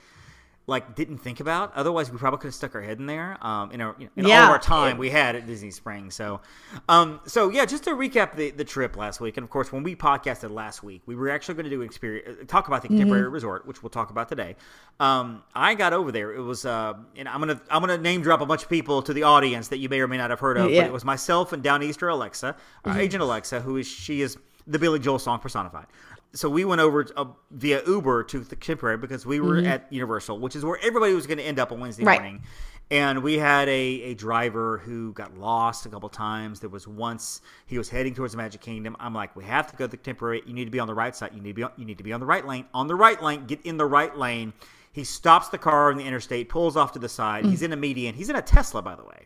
[0.67, 1.73] like didn't think about.
[1.75, 3.37] Otherwise, we probably could have stuck our head in there.
[3.41, 6.13] Um, in our you know, in all of our time we had at Disney Springs.
[6.13, 6.41] So,
[6.87, 9.81] um, so yeah, just to recap the, the trip last week, and of course, when
[9.81, 12.87] we podcasted last week, we were actually going to do an experience, talk about the
[12.87, 13.33] contemporary Mm-hmm.
[13.33, 14.55] resort, which we'll talk about today.
[14.99, 16.33] Um, I got over there.
[16.33, 19.13] It was, uh, and I'm gonna I'm gonna name drop a bunch of people to
[19.13, 20.69] the audience that you may or may not have heard of.
[20.69, 20.81] Yeah.
[20.81, 22.99] But it was myself and Downeaster Alexa, Mm-hmm.
[22.99, 25.87] agent Alexa, who is she is the Billy Joel song personified.
[26.33, 30.39] So we went over uh, via Uber to the Contemporary because we were at Universal,
[30.39, 32.07] which is where everybody was going to end up on Wednesday Mm-hmm.
[32.07, 32.21] Right.
[32.21, 32.43] morning.
[32.91, 36.59] And we had a, a driver who got lost a couple times.
[36.59, 38.95] There was once he was heading towards the Magic Kingdom.
[38.99, 40.41] I'm like, we have to go to the Contemporary.
[40.45, 41.31] You need to be on the right side.
[41.35, 42.65] You need to be on, you need to be on the right lane.
[42.73, 43.45] On the right lane.
[43.45, 44.53] Get in the right lane.
[44.91, 47.45] He stops the car on the interstate, pulls off to the side.
[47.45, 48.15] He's in a median.
[48.15, 49.25] He's in a Tesla, by the way.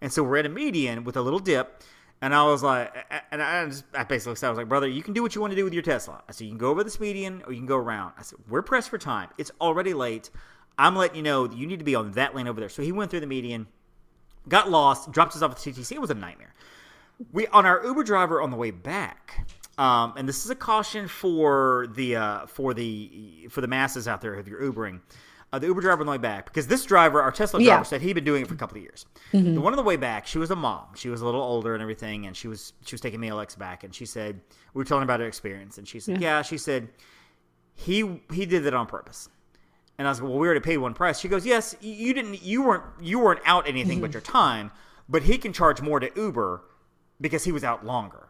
[0.00, 1.82] And so we're at a median with a little dip.
[2.22, 2.94] And I was like,
[3.30, 5.40] and I, just, I basically said, I was like, brother, you can do what you
[5.40, 6.22] want to do with your Tesla.
[6.28, 8.14] I said, you can go over this median or you can go around.
[8.16, 9.28] I said, we're pressed for time.
[9.36, 10.30] It's already late.
[10.78, 12.68] I'm letting you know that you need to be on that lane over there.
[12.68, 13.66] So he went through the median,
[14.48, 15.92] got lost, dropped us off at the TTC.
[15.92, 16.54] It was a nightmare.
[17.32, 19.46] We on our Uber driver on the way back,
[19.78, 24.20] um, and this is a caution for the uh, for the for the masses out
[24.20, 25.00] there if you're Ubering.
[25.54, 27.82] Uh, the Uber driver on the way back, because this driver, our Tesla driver, Yeah.
[27.84, 29.06] said he'd been doing it for a couple of years.
[29.30, 30.86] The one on the way back, she was a mom.
[30.96, 33.54] She was a little older and everything, and she was she was taking me Alex
[33.54, 34.40] back, and she said
[34.72, 36.88] we were telling her about her experience, and she said, yeah, she said
[37.74, 39.28] he he did that on purpose.
[39.96, 41.20] And I was like, well, we already paid one price.
[41.20, 44.72] She goes, yes, you didn't, you weren't, you weren't out anything but your time,
[45.08, 46.64] but he can charge more to Uber
[47.20, 48.26] because he was out longer.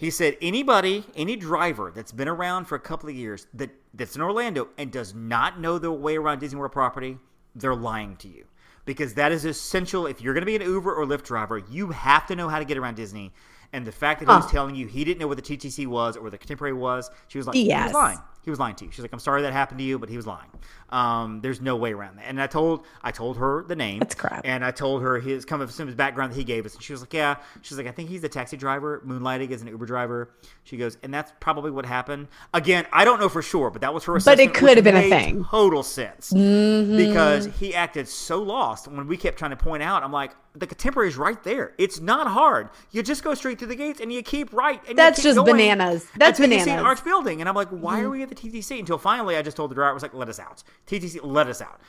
[0.00, 4.16] He said anybody, any driver that's been around for a couple of years that that's
[4.16, 7.18] in Orlando and does not know their way around Disney World property,
[7.54, 8.46] they're lying to you
[8.86, 10.06] because that is essential.
[10.06, 12.58] If you're going to be an Uber or Lyft driver, you have to know how
[12.58, 13.30] to get around Disney.
[13.74, 16.16] And the fact that he was telling you he didn't know what the TTC was
[16.16, 17.88] or where the Contemporary was, she was like, he Yes.
[17.88, 18.18] was lying.
[18.42, 18.90] He was lying to you.
[18.90, 20.48] She's like, I'm sorry that happened to you, but he was lying.
[20.90, 22.24] Um, there's no way around that.
[22.26, 24.00] And I told I told her the name.
[24.00, 24.42] That's crap.
[24.44, 26.74] And I told her his kind of his background that he gave us.
[26.74, 27.36] And she was like, Yeah.
[27.62, 30.30] She's like, I think he's a taxi driver, moonlighting as an Uber driver.
[30.64, 32.28] She goes, and that's probably what happened.
[32.54, 34.96] Again, I don't know for sure, but that was her But it could have been
[34.96, 35.44] a thing.
[35.44, 36.32] Total sense.
[36.32, 36.96] Mm-hmm.
[36.96, 40.66] Because he acted so lost when we kept trying to point out, I'm like, the
[40.66, 41.74] contemporary is right there.
[41.78, 42.70] It's not hard.
[42.90, 44.80] You just go straight through the gates and you keep right.
[44.80, 46.08] And you That's just bananas.
[46.16, 46.80] That's until you see bananas.
[46.80, 47.40] an arch building.
[47.40, 48.78] And I'm like, why are we at the TTC?
[48.78, 50.62] Until finally I just told the driver, I was like, let us out.
[50.86, 51.80] TTC, let us out.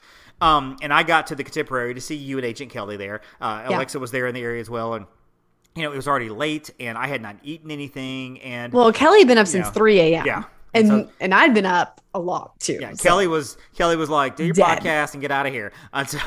[0.42, 3.22] Um, and I got to the contemporary to see you and Agent Kelly there.
[3.40, 3.78] Uh, Yeah.
[3.78, 4.96] Alexa was there in the area as well.
[4.96, 5.06] And,
[5.76, 8.42] you know, it was already late and I had not eaten anything.
[8.42, 9.72] And Well, Kelly had been up since Yeah.
[9.72, 10.26] 3 a.m.
[10.26, 10.44] Yeah.
[10.74, 12.78] And So- and I'd been up a lot too.
[12.80, 14.80] Yeah, so- Kelly was Kelly was like, "Do your Dead.
[14.80, 16.20] podcast and get out of here." And so,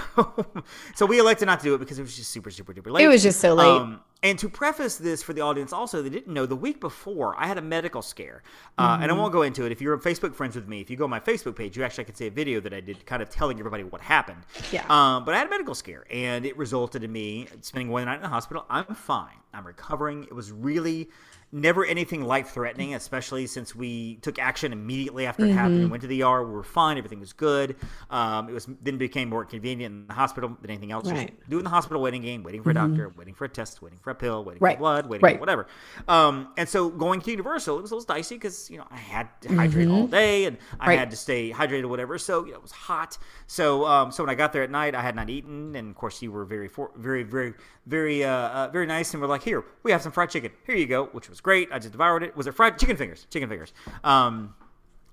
[0.95, 3.05] so we elected not to do it because it was just super, super duper late.
[3.05, 3.67] It was just so late.
[3.67, 7.37] Um, and to preface this for the audience, also, they didn't know the week before
[7.39, 8.43] I had a medical scare,
[8.79, 9.21] uh, and I Mm-hmm.
[9.21, 9.71] won't go into it.
[9.71, 12.05] If you're Facebook friends with me, if you go on my Facebook page, you actually
[12.07, 14.43] can see a video that I did, kind of telling everybody what happened.
[14.73, 14.85] Yeah.
[14.89, 18.17] Um, but I had a medical scare, and it resulted in me spending one night
[18.17, 18.65] in the hospital.
[18.69, 19.37] I'm fine.
[19.53, 20.25] I'm recovering.
[20.25, 21.11] It was really
[21.55, 26.01] never anything life threatening, especially since we took action immediately after it happened and went
[26.03, 26.43] to the ER.
[26.45, 26.99] We were fine.
[26.99, 27.77] Everything was good.
[28.11, 31.07] Um, it was then became more convenient in the hospital than anything else.
[31.07, 31.29] Right.
[31.39, 34.01] Just doing the hospital waiting game, waiting for a doctor, waiting for a test, waiting
[34.01, 34.75] for a pill, waiting Right.
[34.77, 35.37] for blood, waiting Right.
[35.37, 35.67] for whatever.
[36.09, 38.97] Um, and so going to Universal, it was a little dicey because you know I
[38.97, 40.99] had to hydrate all day and I Right.
[40.99, 42.19] had to stay hydrated, or whatever.
[42.19, 43.17] So you know, it was hot.
[43.47, 45.95] So um, so when I got there at night, I had not eaten, and of
[45.95, 47.55] course you were very for, very very
[47.87, 50.51] very uh, uh, very nice, and we're like, here we have some fried chicken.
[50.67, 51.69] Here you go, which was great.
[51.71, 52.37] I just devoured it.
[52.37, 53.27] Was it fried chicken fingers?
[53.31, 53.73] Chicken fingers.
[54.03, 54.55] Um,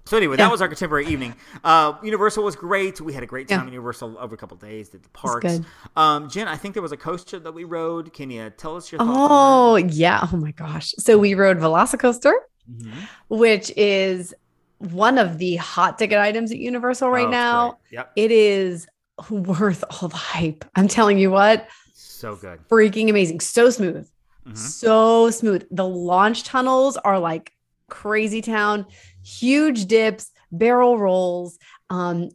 [0.05, 0.45] So anyway, Yeah.
[0.45, 1.35] that was our contemporary evening.
[1.63, 2.99] Uh, Universal was great.
[2.99, 3.57] We had a great Yeah.
[3.57, 4.89] time at Universal over a couple of days.
[4.89, 5.45] Did the parks.
[5.45, 5.65] good.
[5.95, 8.11] Um, Jen, I think there was a coaster that we rode.
[8.11, 10.27] Can you tell us your Oh, yeah.
[10.33, 10.95] Oh my gosh.
[10.97, 12.33] So we rode Velocicoaster?
[12.71, 12.91] Mhm.
[13.27, 14.33] which is
[14.79, 17.77] one of the hot ticket items at Universal Oh, right it's now.
[17.91, 18.87] Yep, It is
[19.29, 20.65] worth all the hype.
[20.75, 22.59] I'm telling you what, so good.
[22.69, 23.39] freaking amazing.
[23.41, 24.07] So smooth.
[24.47, 24.57] Mhm.
[24.57, 25.67] So smooth.
[25.71, 27.51] The launch tunnels are like
[27.89, 28.85] crazy town,
[29.23, 31.57] huge dips, barrel rolls.
[31.89, 32.29] Um,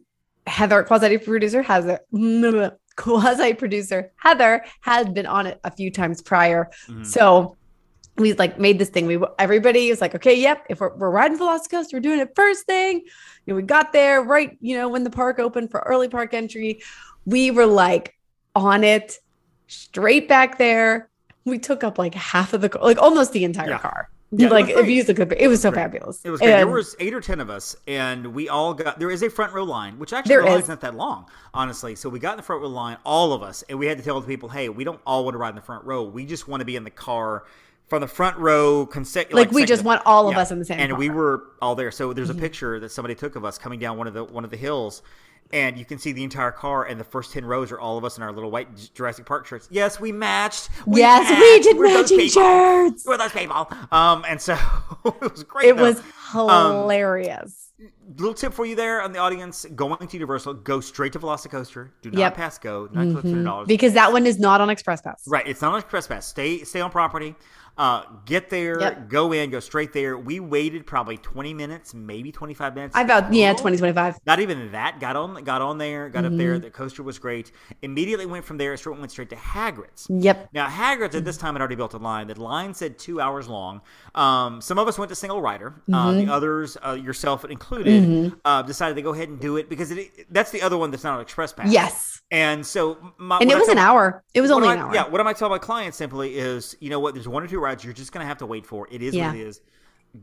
[0.45, 6.21] Heather, quasi producer, has a quasi producer Heather had been on it a few times
[6.21, 6.69] prior.
[6.87, 7.05] Mhm.
[7.05, 7.55] So
[8.17, 9.05] we like made this thing.
[9.05, 10.65] We everybody was like, okay, yep.
[10.69, 13.01] If we're, we're riding Velocicoaster, we're doing it first thing.
[13.45, 16.33] You know, we got there right, you know, when the park opened for early park
[16.33, 16.81] entry.
[17.25, 18.15] We were like
[18.55, 19.19] on it,
[19.67, 21.09] straight back there.
[21.47, 23.77] We took up like half of the car, like almost the entire Yeah.
[23.79, 24.09] car.
[24.31, 24.89] Yeah, like was if great.
[24.89, 25.83] you use the clip, it was so Great.
[25.83, 26.19] fabulous.
[26.25, 26.49] It was great.
[26.49, 28.99] there was eight or ten of us, and we all got.
[28.99, 30.67] There is a front row line, which actually the is.
[30.67, 31.95] not that long, honestly.
[31.95, 34.03] So we got in the front row line, all of us, and we had to
[34.03, 36.03] tell the people, "Hey, we don't all want to ride in the front row.
[36.03, 37.45] We just want to be in the car
[37.87, 40.77] from the front row." Consecutive, like we just want all of us in the same
[40.79, 40.83] car.
[40.89, 41.91] and we were all there.
[41.91, 44.43] So there's a picture that somebody took of us coming down one of the one
[44.43, 45.01] of the hills.
[45.51, 48.03] And you can see the entire car, and the first ten rows are all of
[48.03, 49.67] us in our little white Jurassic Park shirts.
[49.71, 50.69] Yes, we matched.
[50.85, 53.05] We yes, we did We're matching shirts.
[53.05, 53.67] We're those people.
[53.91, 54.57] Um, and so
[55.05, 55.69] it was great.
[55.69, 55.83] It though.
[55.83, 57.71] was hilarious.
[58.15, 61.89] Little tip for you there on the audience going to Universal, go straight to Velocicoaster.
[62.01, 62.35] Do not Yep.
[62.35, 62.87] pass go.
[62.93, 63.43] Not Mhm.
[63.43, 63.67] dollars.
[63.67, 65.23] Because that one is not on Express Pass.
[65.27, 66.25] Right, it's not on Express Pass.
[66.27, 67.35] Stay stay on property.
[67.79, 69.07] Uh, get there, Yep.
[69.07, 70.17] go in, go straight there.
[70.17, 72.95] We waited probably twenty minutes, maybe twenty five minutes.
[72.95, 73.65] I about yeah, total.
[73.69, 74.15] 2025.
[74.25, 74.99] Not even that.
[74.99, 76.37] Got on, got on there, got up Mm-hmm.
[76.39, 76.57] there.
[76.57, 77.51] The coaster was great.
[77.83, 78.75] Immediately went from there.
[78.77, 80.07] Straight went straight to Hagrid's.
[80.09, 80.49] Yep.
[80.53, 82.25] Now Hagrid's at this time had already built a line.
[82.27, 83.81] The line said two hours long.
[84.15, 85.75] Um, some of us went to single rider.
[85.93, 86.25] Uh, Mm-hmm.
[86.25, 87.96] the others, uh, yourself included,
[88.45, 91.03] uh, decided to go ahead and do it because it, that's the other one that's
[91.03, 91.71] not on Express Pass.
[91.71, 92.21] Yes.
[92.31, 94.23] And so, my, And it was tell an hour.
[94.33, 94.93] It was only I- an hour.
[94.93, 97.13] Yeah, what I tell my clients simply is, you know what?
[97.13, 98.87] There's one or two rides you're just going to have to wait for.
[98.91, 99.27] It is Yeah.
[99.27, 99.61] what it is.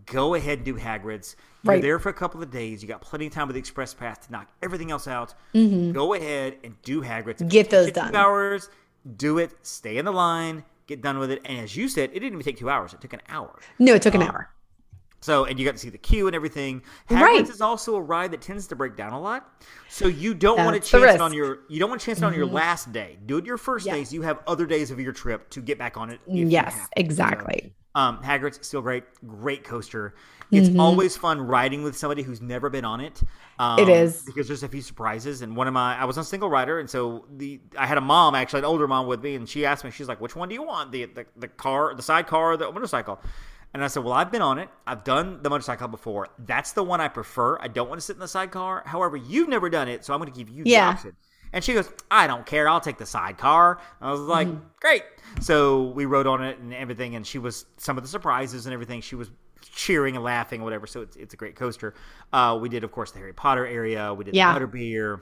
[0.07, 1.37] Go ahead and do Hagrid's.
[1.63, 1.83] You're Right.
[1.83, 2.83] there for a couple of days.
[2.83, 5.35] You got plenty of time with the Express Pass to knock everything else out.
[5.55, 7.41] Go ahead and do Hagrid's.
[7.41, 7.49] Mm-hmm.
[7.49, 8.13] Get those done.
[8.13, 8.69] Two hours.
[9.17, 9.53] Do it.
[9.63, 10.65] Stay in the line.
[10.87, 11.41] Get done with it.
[11.45, 12.93] And as you said, it didn't even take two hours.
[12.93, 13.59] It took an hour.
[13.79, 14.51] No, it took an Um, hour.
[15.25, 16.83] So, and you got to see the queue and everything.
[17.09, 17.49] Hagrid's Right.
[17.49, 19.49] is also a ride that tends to break down a lot.
[19.89, 22.21] So you don't want to That's chance it on your you don't want to chance
[22.23, 23.19] it on your last day.
[23.25, 23.95] Do it your first Yeah.
[23.95, 26.21] day, so you have other days of your trip to get back on it.
[26.35, 27.75] if Yes, exactly.
[27.97, 30.15] So, um, Hagrid's still great, great coaster.
[30.53, 30.79] It's Mm-hmm.
[30.79, 33.23] always fun riding with somebody who's never been on it.
[33.59, 34.25] Um, It is.
[34.25, 35.43] because there's a few surprises.
[35.43, 38.01] And one of my, I was on single rider, and so the I had a
[38.01, 40.49] mom actually, an older mom with me, and she asked me, she's like, "Which one
[40.49, 40.93] do you want?
[40.93, 43.21] The the, the car, the side car, or the motorcycle?"
[43.75, 44.69] And I said, "Well, I've been on it.
[44.87, 46.29] I've done the motorcycle before.
[46.39, 47.59] That's the one I prefer.
[47.61, 48.85] I don't want to sit in the sidecar.
[48.87, 51.17] However, you've never done it, so I'm going to give you the option."
[51.53, 52.69] And she goes, "I don't care.
[52.69, 54.65] I'll take the sidecar." I was like, Mm-hmm.
[54.81, 55.03] "Great."
[55.41, 58.73] So we rode on it and everything, and she was some of the surprises and
[58.73, 59.01] everything.
[59.01, 60.87] She was cheering and laughing whatever.
[60.87, 61.95] So it's, it's a great coaster.
[62.33, 64.15] Uh, we did, of course, the Harry Potter area.
[64.15, 64.57] We did Yeah.
[64.57, 65.21] the Butterbeer.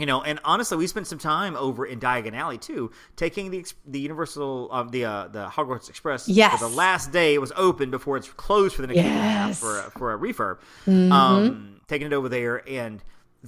[0.00, 3.66] You know, and honestly, we spent some time over in Diagon Alley too, taking the
[3.86, 6.58] the Universal, um, the uh, the Hogwarts Express Yes.
[6.58, 9.18] for the last day it was open before it's closed for the next week and
[9.18, 10.58] a half for a, for a refurb.
[10.86, 11.12] Mm-hmm.
[11.12, 13.02] Um, taking it over there, and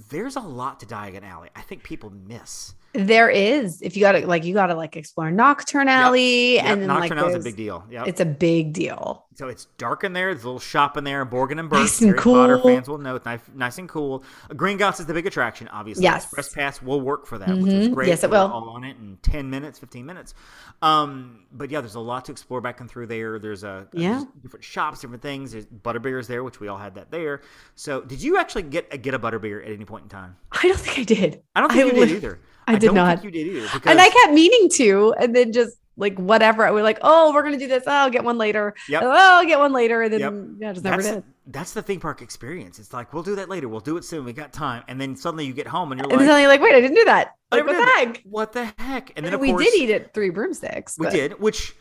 [0.09, 1.49] there's a lot to Diagon Alley.
[1.55, 2.75] I think people miss.
[2.93, 3.81] There is.
[3.81, 7.17] If you gotta like you gotta like explore Knockturn Alley Yep, and then like Knockturn
[7.17, 7.83] Alley's a big deal.
[7.89, 8.07] Yep.
[8.07, 9.25] It's a big deal.
[9.35, 10.31] So it's dark in there.
[10.31, 11.25] There's a little shop in there.
[11.25, 11.79] Borgin and Burke.
[11.79, 12.65] Nice and Harry Potter cool.
[12.75, 14.23] fans will know it's nice, nice and cool.
[14.49, 16.03] Gringotts is the big attraction, obviously.
[16.03, 16.25] Yes.
[16.25, 17.93] Express Pass will work for that, which is Mhm.
[17.95, 18.09] great.
[18.09, 18.51] Yes, it were will.
[18.51, 20.35] All on it in ten minutes, fifteen minutes.
[20.83, 23.39] Um, but yeah, there's a lot to explore back and through there.
[23.39, 24.11] There's a Yeah.
[24.19, 25.53] there's different shops, different things.
[25.53, 27.41] There's Butterbeers there, which we all had that there.
[27.73, 30.35] So did you actually get a get a Butterbeer at any point in time?
[30.51, 31.41] I don't think I did.
[31.55, 32.39] I don't think you li- did either.
[32.67, 33.19] I did don't not.
[33.21, 33.67] think you did either.
[33.73, 36.71] Because And I kept meaning to, and then just like whatever.
[36.73, 37.83] We're like, oh, we're gonna do this.
[37.85, 38.73] Oh, I'll get one later.
[38.89, 39.03] Yep.
[39.05, 40.01] Oh, I'll get one later.
[40.01, 40.33] And then Yep.
[40.59, 41.23] yeah, just never that's, did.
[41.47, 42.79] that's the theme park experience.
[42.79, 43.67] It's like we'll do that later.
[43.69, 44.25] We'll do it soon.
[44.25, 46.49] We got time, and then suddenly you get home and you're And like, suddenly you're
[46.51, 47.35] like, wait, I didn't do that.
[47.51, 48.21] Like, what the heck?
[48.23, 49.11] What the heck?
[49.15, 50.97] And then of we course did eat at Three Broomsticks.
[50.97, 51.75] we did, which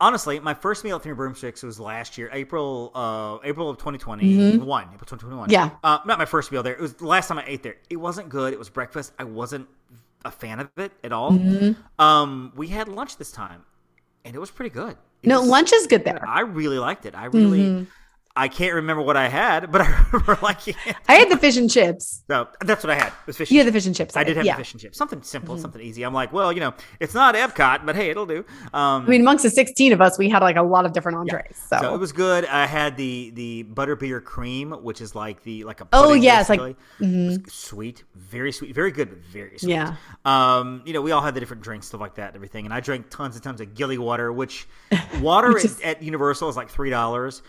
[0.00, 4.82] honestly, my first meal at Three Broomsticks was last year, April, uh, April of 2021,
[4.92, 5.44] April 2021.
[5.48, 5.52] Mm-hmm.
[5.52, 5.70] Yeah.
[5.84, 6.74] uh, not my first meal there.
[6.74, 7.76] It was the last time I ate there.
[7.88, 8.52] It wasn't good.
[8.52, 9.12] It was breakfast.
[9.18, 9.68] I wasn't
[10.24, 11.32] a fan of it at all.
[11.32, 12.02] Mm-hmm.
[12.02, 13.64] Um, we had lunch this time,
[14.24, 14.96] and it was pretty good.
[15.22, 16.24] It No, was- lunch is good there.
[16.26, 17.14] I really liked it.
[17.14, 17.60] I really.
[17.60, 17.86] Mhm.
[18.36, 20.94] I can't remember what I had, but I remember liking it.
[21.08, 22.22] I had the fish and chips.
[22.28, 23.12] No, that's what I had.
[23.26, 23.50] Was fish.
[23.50, 24.16] You had the fish and chips.
[24.16, 24.52] I did have yeah.
[24.52, 24.58] Mm-hmm.
[24.60, 24.98] the fish and chips.
[24.98, 26.02] Something simple, something easy.
[26.02, 28.44] I'm like, well, you know, it's not Epcot, but hey, it'll do.
[28.74, 31.18] Um, I mean, amongst the 16 of us, we had like a lot of different
[31.18, 31.56] entrees.
[31.68, 32.44] So, so it was good.
[32.44, 36.50] I had the the butterbeer cream, which is like the like a Oh, yeah, it's
[36.50, 39.70] like- was sweet, very sweet, very good, but very sweet.
[39.70, 39.96] Yeah.
[40.24, 42.64] Um, you know, we all had the different drinks, stuff like that, and everything.
[42.66, 44.66] And I drank tons and tons of Gillywater, which
[45.20, 47.42] water Which is- at, at Universal is like three dollars.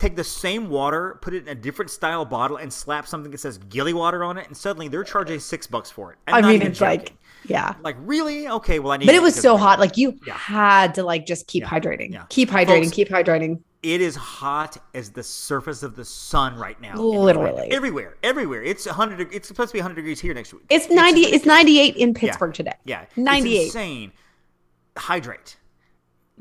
[0.00, 3.38] Take the same water, put it in a different style bottle, and slap something that
[3.38, 6.18] says Gillywater on it, and suddenly they're charging six bucks for it.
[6.26, 6.98] I'm I mean, it's joking.
[7.00, 7.12] like,
[7.44, 7.74] yeah.
[7.82, 8.78] like really okay.
[8.78, 9.04] Well, I need.
[9.04, 9.08] It.
[9.08, 9.78] But it was so hot.
[9.78, 10.32] Like you Yeah.
[10.32, 11.68] had to like just keep Yeah.
[11.68, 12.24] hydrating, Yeah.
[12.30, 13.60] keep hydrating, Folks, keep hydrating.
[13.82, 16.96] It is hot as the surface of the sun right now.
[16.96, 17.70] Literally.
[17.70, 18.62] Everywhere, everywhere.
[18.62, 19.28] It's hundred.
[19.34, 20.62] It's supposed to be hundred degrees here next week.
[20.70, 21.46] It's 90, it's ridiculous.
[21.46, 22.72] 98 in Pittsburgh today.
[22.84, 23.64] Yeah, It's 98.
[23.66, 24.12] insane.
[24.96, 25.56] Hydrate.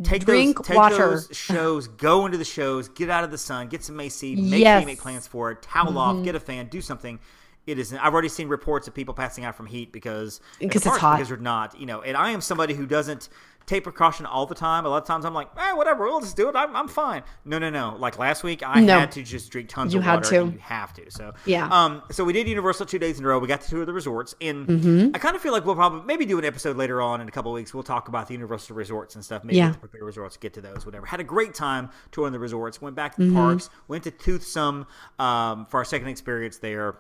[0.04, 0.96] Take Drink those, take water.
[0.96, 4.62] those shows, go into the shows, get out of the sun, get some AC, make
[4.62, 4.80] Yes.
[4.80, 4.86] Mm-hmm.
[4.88, 7.20] make plans for it, towel off, get a fan, do something.
[7.68, 7.94] It is.
[7.94, 11.18] I've already seen reports of people passing out from heat because Because in it's hot.
[11.18, 12.02] Because they're not, you know.
[12.02, 13.30] And I am somebody who doesn't
[13.70, 14.86] take precaution all the time.
[14.86, 16.56] A lot of times I'm like, eh, whatever, we'll just do it.
[16.56, 17.22] I'm, I'm fine.
[17.46, 17.96] No, no, no.
[18.00, 19.00] Like last week, I No.
[19.00, 20.30] had to just drink tons You of had water.
[20.30, 20.52] to.
[20.54, 21.10] you have to.
[21.12, 21.68] So Yeah.
[21.72, 22.02] Um.
[22.12, 23.38] So we did Universal two days in a row.
[23.40, 25.12] We got to two of the resorts, and Mm-hmm.
[25.16, 27.32] I kind of feel like we'll probably maybe do an episode later on in a
[27.32, 27.74] couple of weeks.
[27.74, 29.44] We'll talk about the Universal resorts and stuff.
[29.44, 29.72] Maybe Yeah.
[29.72, 31.06] the prepared resorts, get to those, whatever.
[31.06, 32.82] Had a great time touring the resorts.
[32.82, 33.34] Went back to Mm-hmm.
[33.36, 33.70] the parks.
[33.88, 34.88] Went to Toothsome
[35.20, 36.96] um, for our second experience there.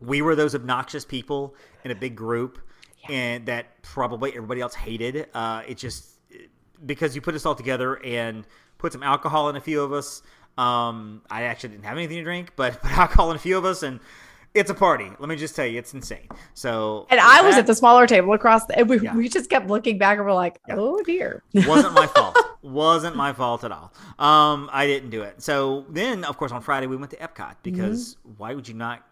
[0.00, 2.58] We were those obnoxious people in a big group,
[3.08, 5.28] and that probably everybody else hated.
[5.34, 6.18] Uh, it just
[6.84, 8.46] because you put us all together and
[8.78, 10.22] put some alcohol in a few of us.
[10.56, 13.64] Um, I actually didn't have anything to drink, but put alcohol in a few of
[13.64, 14.00] us, and
[14.54, 15.08] it's a party.
[15.18, 16.26] Let me just tell you, it's insane.
[16.54, 19.14] So, And I was that at the smaller table across, the, and we, Yeah.
[19.14, 21.42] we just kept looking back and we're like, oh dear.
[21.54, 22.36] wasn't my fault.
[22.62, 23.92] wasn't my fault at all.
[24.18, 25.42] Um, I didn't do it.
[25.42, 29.04] So then, of course, on Friday we went to Epcot because why would you not?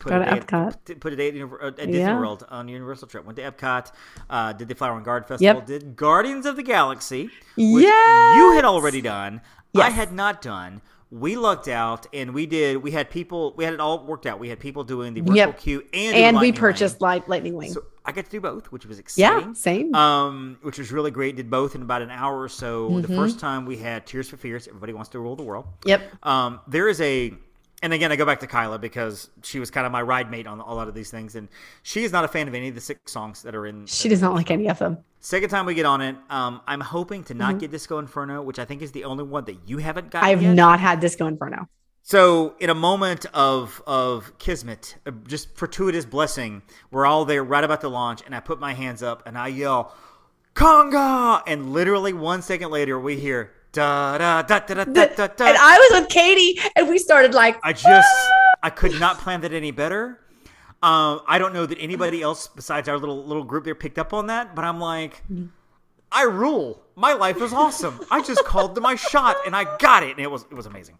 [0.00, 0.76] Put Go a to at- Epcot.
[0.86, 2.18] t- put a day at, at Disney Yeah.
[2.18, 3.24] World on Universal trip.
[3.26, 3.92] Went to Epcot.
[4.30, 5.56] Uh, did the Flower and Garden Festival.
[5.60, 5.66] Yep.
[5.66, 7.24] Did Guardians of the Galaxy,
[7.56, 8.36] which Yes!
[8.38, 9.40] you had already done.
[9.74, 10.80] I had not done.
[11.10, 12.78] We lucked out, and we did.
[12.78, 13.52] We had people.
[13.56, 14.40] We had it all worked out.
[14.40, 15.58] We had people doing the virtual Yep.
[15.60, 17.10] queue and And we purchased Lane.
[17.20, 17.72] light lightning wing.
[17.72, 19.48] So I got to do both, which was exciting.
[19.48, 19.94] yeah, same.
[19.94, 21.36] um, which was really great.
[21.36, 22.88] Did both in about an hour or so.
[23.00, 23.16] The Mm-hmm.
[23.16, 24.66] first time we had Tears for Fears.
[24.66, 25.66] Everybody wants to rule the world.
[25.84, 26.02] yep.
[26.24, 27.34] Um, there is a,
[27.82, 30.46] and again, I go back to Kyla because she was kind of my ride mate
[30.46, 31.48] on a lot of these things, and
[31.82, 33.86] she is not a fan of any of the six songs that are in.
[33.86, 34.98] She does not like any of them.
[35.20, 37.38] Second time we get on it, um, I'm hoping to Mm-hmm.
[37.38, 40.22] not get Disco Inferno, which I think is the only one that you haven't got.
[40.22, 40.54] I have yet.
[40.54, 41.68] not had Disco Inferno.
[42.02, 46.62] So, in a moment of of kismet, uh, just fortuitous blessing,
[46.92, 49.48] we're all there right about to launch, and I put my hands up and I
[49.48, 49.92] yell,
[50.54, 55.46] "Conga!" And literally one second later, we hear da da da da da da da.
[55.46, 58.08] And I was with Katie, and we started like, I just
[58.62, 60.20] I could not plan that any better.
[60.82, 64.12] Um, I don't know that anybody else besides our little little group there picked up
[64.12, 65.22] on that, but I'm like,
[66.10, 66.82] I rule.
[66.94, 68.00] My life is awesome.
[68.10, 70.66] I just called to my shot and I got it, and it was it was
[70.66, 70.96] amazing.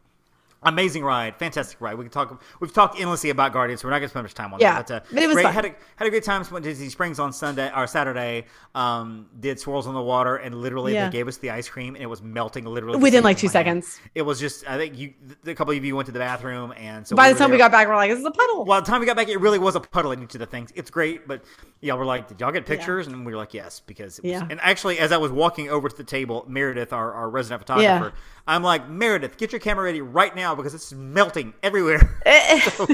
[0.67, 1.95] Amazing ride, fantastic ride.
[1.97, 2.43] We can talk.
[2.61, 4.83] We've talked endlessly about Guardians, so we're not going to spend much time on Yeah,
[4.83, 4.89] that.
[4.89, 5.45] But, uh, but it was great.
[5.45, 5.55] fun.
[5.55, 6.43] Had a had a good time.
[6.51, 8.47] Went to Disney Springs on Sunday or Saturday.
[8.75, 11.07] Um, did swirls on the water, and literally Yeah.
[11.09, 13.53] they gave us the ice cream, and it was melting literally Within, like, two my
[13.53, 13.85] hand.
[13.85, 14.01] seconds.
[14.15, 14.69] It was just.
[14.69, 15.15] I think you,
[15.47, 17.59] a couple of you went to the bathroom, and so by the were time we
[17.59, 18.65] got back, we're like, this is a puddle.
[18.65, 20.47] Well, the time we got back, it really was a puddle in each of the
[20.47, 20.73] things.
[20.75, 21.43] It's great, but
[21.81, 23.07] yeah, we're like, did y'all get pictures?
[23.07, 24.47] And we were like, yes, because it was, Yeah.
[24.51, 28.13] and actually, as I was walking over to the table, Meredith, our, our resident photographer,
[28.49, 32.17] I'm like, Meredith, get your camera ready right now because it's melting everywhere.
[32.77, 32.87] so,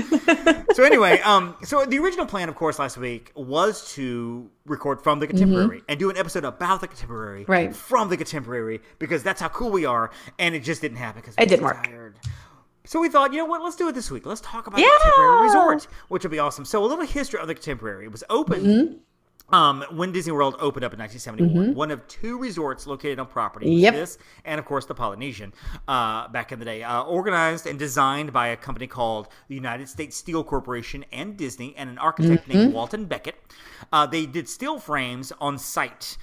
[0.73, 5.21] so anyway, um, so the original plan, of course, last week was to record from
[5.21, 7.53] the contemporary and do an episode about the contemporary, Mm-hmm.
[7.53, 7.77] Right.
[7.77, 11.35] From the contemporary because that's how cool we are, and it just didn't happen because
[11.39, 11.85] It didn't work.
[11.85, 12.17] Tired.
[12.85, 13.63] So we thought, you know what?
[13.63, 14.27] Let's do it this week.
[14.27, 14.87] Let's talk about Yeah.
[14.87, 16.65] the Contemporary Resort, which will be awesome.
[16.65, 18.07] So a little history of the Contemporary.
[18.07, 18.95] It was opened Mm-hmm.
[19.53, 21.75] Um, when Disney World opened up in 1971.
[21.75, 23.71] One of two resorts located on property.
[23.71, 23.95] Yep.
[23.95, 25.53] This and of course the Polynesian
[25.87, 29.89] uh, back in the day, uh, organized and designed by a company called the United
[29.89, 32.59] States Steel Corporation and Disney, and an architect Mm-hmm.
[32.59, 33.35] named Welton Becket.
[33.93, 36.17] Uh, they did steel frames on site.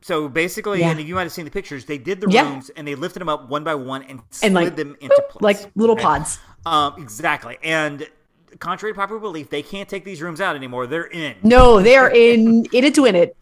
[0.00, 0.90] So basically, Yeah.
[0.90, 1.84] and you might have seen the pictures.
[1.84, 2.50] They did the Yeah.
[2.50, 5.22] rooms and they lifted them up one by one and slid and like, them into
[5.30, 5.62] place.
[5.62, 6.40] like little pods.
[6.66, 7.58] Um, exactly.
[7.62, 8.08] And
[8.58, 10.86] contrary to popular belief, they can't take these rooms out anymore.
[10.86, 11.36] They're in.
[11.42, 13.36] No, they're in in it to win it.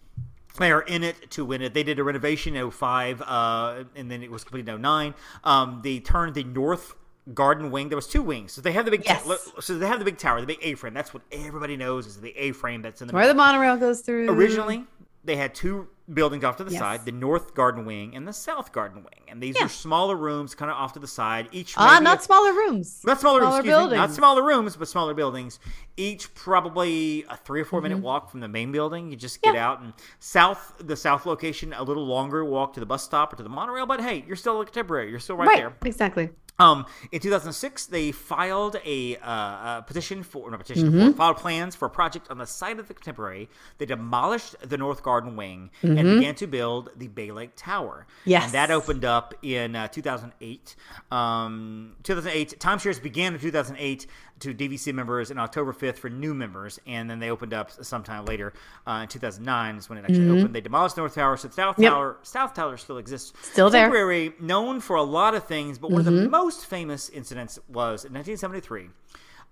[0.59, 1.73] They are in it to win it.
[1.75, 5.15] They did a renovation in 05, uh, and then it was completed in 09.
[5.45, 6.95] Um, they turned the north
[7.33, 7.89] garden wing.
[7.89, 8.53] There was two wings.
[8.53, 9.25] So they have the big Yes.
[9.61, 10.93] so they have the big tower, the big A-frame.
[10.93, 14.29] That's what everybody knows is the A-frame that's in the Where the monorail goes through.
[14.31, 14.85] originally
[15.25, 16.81] they had two buildings off to the Yes.
[16.81, 19.25] side: the North Garden Wing and the South Garden Wing.
[19.29, 19.67] And these Yeah.
[19.67, 21.49] are smaller rooms, kind of off to the side.
[21.53, 23.01] Each Ah, maybe not a- smaller rooms.
[23.05, 25.61] not smaller, rooms, Smaller excuse me, not smaller rooms, but smaller buildings.
[25.97, 29.11] Each probably a three or 4 minute walk from the main building.
[29.11, 29.57] You just get Mm-hmm.
[29.57, 29.69] Yeah.
[29.69, 33.37] out and south, the south location, a little longer walk to the bus stop or
[33.37, 33.87] to the monorail.
[33.87, 35.11] But hey, you're still a contemporary.
[35.11, 35.59] You're still right, Right.
[35.59, 35.77] there.
[35.85, 36.31] Exactly.
[36.61, 41.11] Um, in 2006, they filed a, uh, a petition for, not petition, Mm-hmm.
[41.11, 43.49] for, filed plans for a project on the site of the Contemporary.
[43.79, 48.07] They demolished the North Garden Wing and began to build the Bay Lake Tower.
[48.11, 48.31] Mm-hmm.
[48.31, 48.45] Yes.
[48.45, 50.77] And that opened up in uh, 2008.
[51.11, 54.07] Um, 2008, timeshares began in 2008
[54.41, 56.79] to DVC members and October 5th for new members.
[56.87, 58.53] And then they opened up sometime later
[58.87, 60.55] uh, in 2009 is when it actually opened.
[60.55, 61.37] They demolished North Tower.
[61.37, 61.83] So South Mm-hmm.
[61.83, 61.93] Yep.
[61.93, 63.33] Tower, South Tower still exists.
[63.43, 63.83] Still there.
[63.85, 66.25] Contemporary, known for a lot of things, but one of Mm-hmm.
[66.25, 68.89] the most famous incidents was in 1973.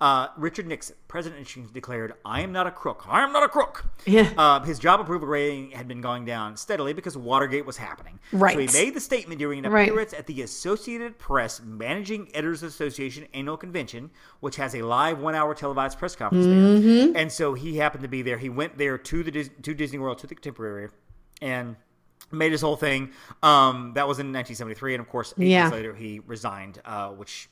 [0.01, 3.05] Uh, Richard Nixon, President Nixon, declared, "I am not a crook.
[3.09, 4.31] I am not a crook." Yeah.
[4.39, 8.21] Uh, his job approval rating had been going down steadily because Watergate was happening.
[8.33, 8.55] Right.
[8.71, 9.89] So he made the statement during an Right.
[9.89, 15.55] appearance at the Associated Press Managing Editors Association annual convention, which has a live one-hour
[15.57, 17.13] televised press conference Mm-hmm.
[17.13, 17.21] there.
[17.23, 18.39] And so he happened to be there.
[18.39, 20.91] He went there to the to Disney World to the Contemporary,
[21.43, 21.75] and
[22.31, 23.11] made his whole thing.
[23.43, 25.63] Um, that was in 1973, and of course, eight Yeah.
[25.65, 27.49] years later, he resigned, uh, which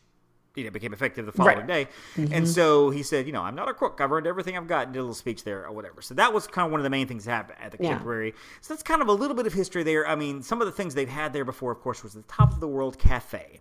[0.57, 1.67] you know became effective the following Right.
[1.67, 1.89] day.
[2.17, 2.33] Mm-hmm.
[2.33, 4.01] And so he said, you know, I'm not a crook.
[4.01, 4.85] I've earned everything I've got.
[4.87, 6.03] And did a little speech there or whatever.
[6.03, 7.91] So that was kind of one of the main things that happened at the Yeah.
[7.91, 8.35] Contemporary.
[8.63, 10.07] So that's kind of a little bit of history there.
[10.09, 12.53] I mean, some of the things they've had there before, of course, was the Top
[12.53, 13.61] of the World Cafe.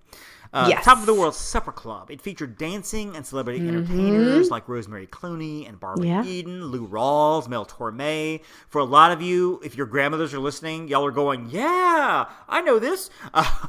[0.56, 0.86] Uh, Yes.
[0.86, 2.10] Top of the World Supper Club.
[2.10, 6.28] It featured dancing and celebrity entertainers like Rosemary Clooney and Barbara Mm-hmm.
[6.28, 6.34] Yeah.
[6.34, 8.42] Eden, Lou Rawls, Mel Torme.
[8.70, 12.62] For a lot of you, if your grandmothers are listening, y'all are going, "Yeah, I
[12.62, 13.10] know this."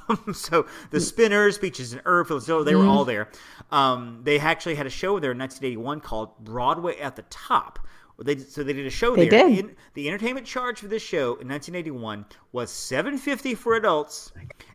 [0.09, 3.29] Um, so the Spinners, Peaches and Herb, Phyllis they were all there.
[3.73, 7.81] Um, they actually had a show there in 1981 called Broadway at the Top.
[8.23, 9.49] They, so they did a show They there.
[9.49, 9.59] did.
[9.59, 14.33] In- the entertainment charge for this show in 1981 was 750 for adults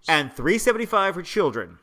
[0.09, 1.77] and 375 for children.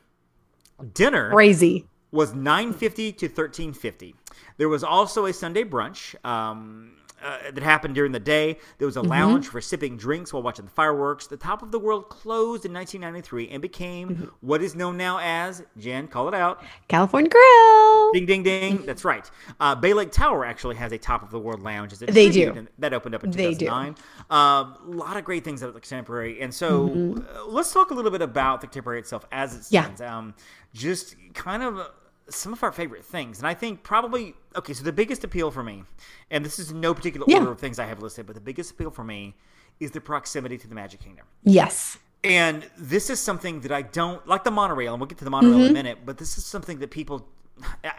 [0.95, 1.87] Dinner Crazy.
[2.13, 4.15] was 950 to 1350
[4.57, 8.97] there was also a sunday brunch um, uh, that happened during the day there was
[8.97, 9.11] a Mm-hmm.
[9.11, 12.73] lounge for sipping drinks while watching the fireworks the top of the world closed in
[12.73, 14.25] 1993 and became Mm-hmm.
[14.41, 18.13] what is known now as jen call it out California Grill.
[18.13, 21.39] ding ding ding that's right uh, bay lake tower actually has a top of the
[21.41, 22.69] world lounge as They do.
[22.79, 23.67] that opened up in They do.
[23.67, 23.97] 2009
[24.31, 27.95] um, a lot of great things at the contemporary and so uh, let's talk a
[27.95, 29.75] little bit about the contemporary itself as it Mm-hmm.
[29.75, 29.83] Yeah.
[29.83, 30.35] stands um,
[30.75, 31.85] just kind of uh,
[32.29, 33.39] some of our favorite things.
[33.39, 35.85] And I think probably, okay, so the biggest appeal for me,
[36.31, 37.39] and this is no particular Yeah.
[37.39, 39.35] order of things I have listed, but the biggest appeal for me
[39.81, 41.25] is the proximity to the Magic Kingdom.
[41.45, 41.99] Yes.
[42.25, 45.31] And this is something that I don't like the monorail, and we'll get to the
[45.31, 45.65] monorail Mm-hmm.
[45.67, 45.99] in a minute.
[46.05, 47.27] But this is something that people,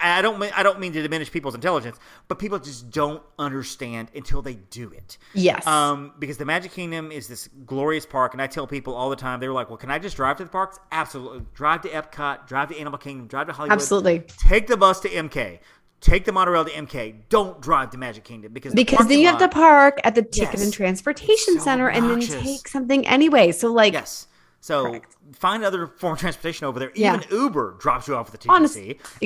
[0.02, 1.98] I don't, mean, I don't mean to diminish people's intelligence,
[2.28, 5.18] but people just don't understand until they do it.
[5.34, 5.66] Yes.
[5.68, 9.16] Um, because the Magic Kingdom is this glorious park, and I tell people all the
[9.16, 11.46] time, they're like, "Well, can I just drive to the parks?" Absolutely.
[11.54, 13.74] Drive to Epcot, drive to Animal Kingdom, drive to Hollywood.
[13.74, 14.20] Absolutely.
[14.48, 15.60] Take the bus to MK.
[16.02, 17.16] Take the monorail to MK.
[17.28, 20.16] Don't drive to Magic Kingdom because the because then parking you have to park at
[20.16, 20.64] the ticket Yes.
[20.64, 23.52] and transportation so center and then take something anyway.
[23.52, 24.28] So like Yes.
[24.62, 25.16] So Correct.
[25.34, 26.92] find other form of transportation over there.
[26.96, 27.16] Yeah.
[27.16, 28.78] Even Uber drops you off at the TTC, Honest-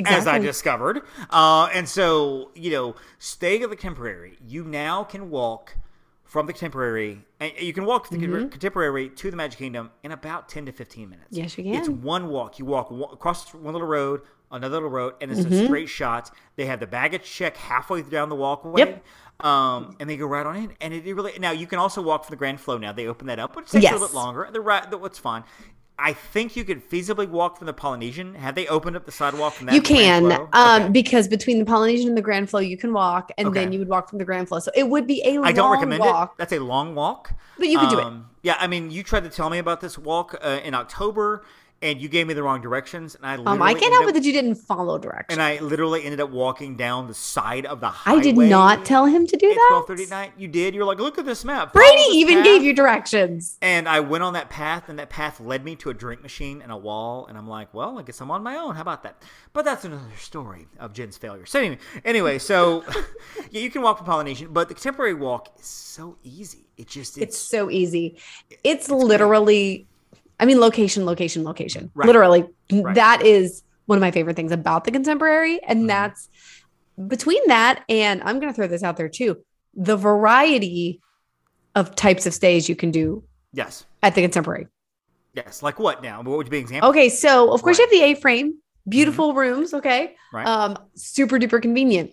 [0.06, 1.02] as I discovered.
[1.30, 4.38] Uh, and so you know, stay at the Contemporary.
[4.46, 5.76] You now can walk
[6.22, 8.48] from the Contemporary, and you can walk from the Mm-hmm.
[8.48, 11.28] Contemporary to the Magic Kingdom in about ten to fifteen minutes.
[11.30, 11.74] Yes, you can.
[11.74, 12.58] It's one walk.
[12.58, 14.22] You walk across one little road,
[14.54, 15.52] another little road, and it's Mm-hmm.
[15.52, 16.30] a straight shot.
[16.56, 18.80] They have the baggage check halfway down the walkway.
[18.80, 19.04] Yep.
[19.40, 22.24] Um, and they go right on in, and it really now you can also walk
[22.24, 22.78] from the Grand Flo.
[22.78, 24.48] Now they open that up, which takes a little bit longer.
[24.52, 25.42] The right, what's fine.
[25.96, 28.34] I think you could feasibly walk from the Polynesian.
[28.34, 29.74] Have they opened up the sidewalk from that?
[29.76, 30.88] you can um Okay.
[30.90, 33.60] because between the Polynesian and the Grand Flo you can walk and Okay.
[33.60, 34.58] then you would walk from the Grand Flo.
[34.60, 36.32] So it would be a long don't recommend walk.
[36.32, 36.38] it.
[36.38, 38.04] That's a long walk, But you could do it.
[38.06, 41.44] Um, Yeah, I mean, you tried to tell me about this walk uh, in October,
[41.84, 44.24] and you gave me the wrong directions, and I Um, I can't help it that
[44.24, 45.38] you didn't follow directions.
[45.38, 48.18] and I literally ended up walking down the side of the highway.
[48.18, 49.66] I did not tell him to do at that.
[49.68, 50.32] twelve thirty at night.
[50.38, 50.74] You did.
[50.74, 51.74] You're like, look at this map.
[51.74, 53.58] Brady this even path." gave you directions.
[53.60, 56.62] And I went on that path, and that path led me to a drink machine
[56.62, 57.26] and a wall.
[57.26, 58.74] And I'm like, well, I guess I'm on my own.
[58.74, 59.22] How about that?
[59.52, 61.46] But that's another story of Jen's failure.
[61.46, 62.84] So anyway, anyway, so
[63.50, 66.66] yeah, you can walk from Polynesian, but the contemporary walk is so easy.
[66.76, 68.16] It just It's it's, so easy.
[68.64, 69.86] It's literally,
[70.40, 71.90] I mean, location, location, location.
[71.94, 72.06] Right.
[72.06, 72.94] Literally, Right.
[72.94, 75.60] that is one of my favorite things about the contemporary.
[75.64, 75.88] And Mhm.
[75.88, 76.28] that's
[77.08, 79.38] between that and I'm going to throw this out there too
[79.76, 81.00] the variety
[81.74, 84.68] of types of stays you can do yes, at the contemporary.
[85.34, 85.60] yes.
[85.64, 86.22] Like what now?
[86.22, 86.90] What would be an example?
[86.90, 87.90] Okay, so of course Right.
[87.90, 88.54] you have the A frame,
[88.88, 89.74] beautiful rooms.
[89.74, 90.46] Okay, Right.
[90.46, 92.12] um, super duper convenient.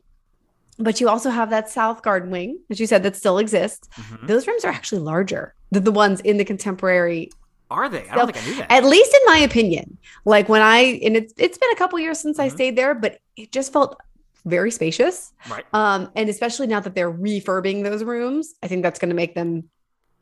[0.80, 3.88] But you also have that South Garden wing, as you said, that still exists.
[3.95, 4.26] Mhm.
[4.28, 7.30] Those rooms are actually larger than the ones in the contemporary
[7.72, 8.07] Are they?
[8.09, 8.72] I don't think I knew that.
[8.72, 9.97] at least in my opinion.
[10.26, 12.51] Like when I and it's it's been a couple years since I Mhm.
[12.51, 13.97] stayed there, but it just felt
[14.45, 15.32] very spacious.
[15.49, 15.63] right.
[15.74, 19.36] Um, and especially now that they're refurbing those rooms, I think that's going to make
[19.36, 19.69] them,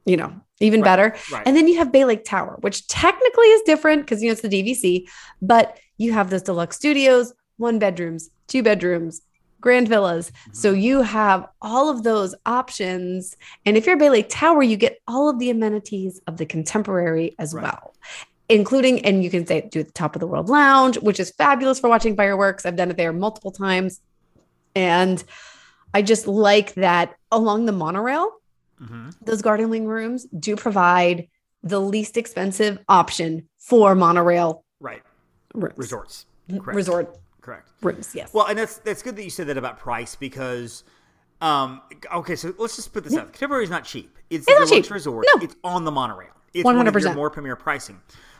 [0.05, 0.85] you know, even Right.
[0.85, 1.15] better.
[1.31, 1.43] Right.
[1.47, 4.41] And then you have Bay Lake Tower, which technically is different because you know it's
[4.41, 5.07] the DVC,
[5.41, 9.21] but you have those deluxe studios, one bedrooms, two bedrooms,
[9.61, 10.31] grand villas.
[10.53, 10.81] So Mm-hmm.
[10.81, 13.35] you have all of those options.
[13.65, 17.35] And if you're Bay Lake Tower, you get all of the amenities of the contemporary
[17.39, 17.63] as Right.
[17.63, 17.93] well.
[18.47, 21.79] Including, and you can say do the top of the world lounge, which is fabulous
[21.79, 22.65] for watching fireworks.
[22.65, 24.01] I've done it there multiple times.
[24.75, 25.23] And
[25.93, 28.31] I just like that along the monorail,
[28.81, 29.13] Mhm.
[29.23, 31.27] those garden wing rooms do provide
[31.61, 35.01] the least expensive option for monorail Right.
[35.53, 35.77] rooms.
[35.77, 36.25] Resorts.
[36.49, 36.75] Correct.
[36.75, 37.17] Resort
[37.49, 37.69] Correct.
[37.81, 38.33] rooms, yes.
[38.33, 40.83] Well, and that's that's good that you said that about price because,
[41.41, 41.81] um,
[42.13, 43.31] okay, so let's just put this out.
[43.33, 44.17] Contemporary is not cheap.
[44.29, 44.91] It's, It's the not cheap.
[44.91, 45.25] resort.
[45.35, 45.41] No.
[45.43, 46.29] It's on the monorail.
[46.53, 47.15] It's one of your 100%.
[47.15, 47.99] more premier pricing.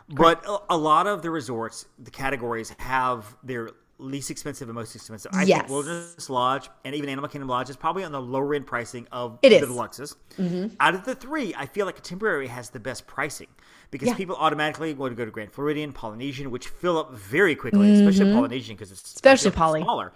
[0.10, 4.95] But a, a lot of the resorts, the categories have their least expensive and most
[4.95, 5.32] expensive.
[5.36, 5.60] I Yes.
[5.60, 9.07] think Wilderness Lodge and even Animal Kingdom Lodge is probably on the lower end pricing
[9.12, 10.16] of It the is.
[10.38, 10.76] Mm-hmm.
[10.80, 13.47] Out of the three, I feel like Contemporary has the best pricing
[13.92, 14.16] because Yeah.
[14.16, 18.34] people automatically want to go to Grand Floridian, Polynesian, which fill up very quickly, especially
[18.34, 19.18] Polynesian because it's Mm-hmm.
[19.18, 19.82] Especially Poly.
[19.82, 20.12] smaller.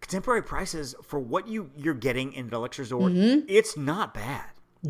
[0.00, 3.46] Contemporary prices for what you you're getting in the deluxe resort, Mm-hmm.
[3.48, 4.44] it's not bad.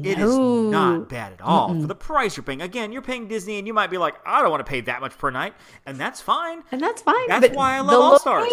[0.04, 0.62] It is No.
[0.70, 2.62] not bad at all for the price you're paying.
[2.62, 5.00] Again, you're paying Disney, and you might be like, I don't want to pay that
[5.00, 5.54] much per night,
[5.86, 6.62] and that's fine.
[6.72, 7.28] and that's fine.
[7.28, 8.48] That's why I love All Stars.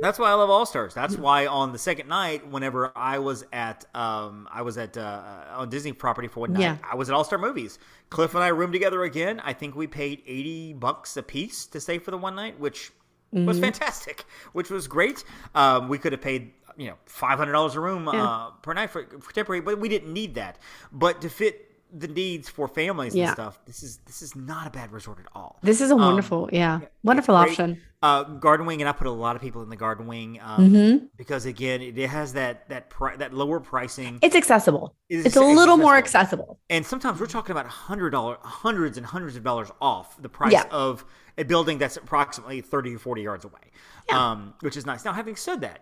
[0.00, 0.94] That's why I love All Stars.
[0.94, 5.22] That's why on the second night, whenever I was at um, I was at uh,
[5.54, 6.76] on Disney property for one night, Yeah.
[6.90, 7.78] I was at All Star Movies.
[8.10, 9.40] Cliff and I roomed together again.
[9.44, 12.90] I think we paid eighty bucks a piece to stay for the one night, which
[13.32, 13.60] was Mm-hmm.
[13.64, 15.24] fantastic, which was great.
[15.54, 18.90] Um, we could have paid you know five hundred dollars a room uh, per night
[18.90, 20.58] for, for temporary, but we didn't need that.
[20.92, 23.24] But to fit the needs for families Yeah.
[23.26, 25.58] and stuff, this is this is not a bad resort at all.
[25.62, 27.80] This is a wonderful, yeah, wonderful option.
[28.04, 30.72] Uh, garden wing, and I put a lot of people in the garden wing um,
[30.72, 31.04] Mm-hmm.
[31.16, 34.96] because again, it has that that pri- that lower pricing, It's accessible.
[35.08, 36.42] It is It's a little more accessible.
[36.42, 36.60] accessible.
[36.70, 40.52] and sometimes we're talking about hundred dollar, hundreds and hundreds of dollars off the price
[40.52, 40.64] Yeah.
[40.72, 41.04] of
[41.38, 43.70] a building that's approximately thirty or forty yards away,
[44.10, 45.04] um, which is nice.
[45.04, 45.80] Now, having said that,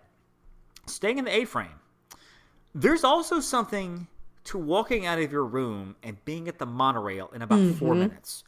[0.87, 1.69] staying in the A frame,
[2.75, 4.07] there's also something
[4.45, 8.01] to walking out of your room and being at the monorail in about four Mm-hmm.
[8.01, 8.45] minutes.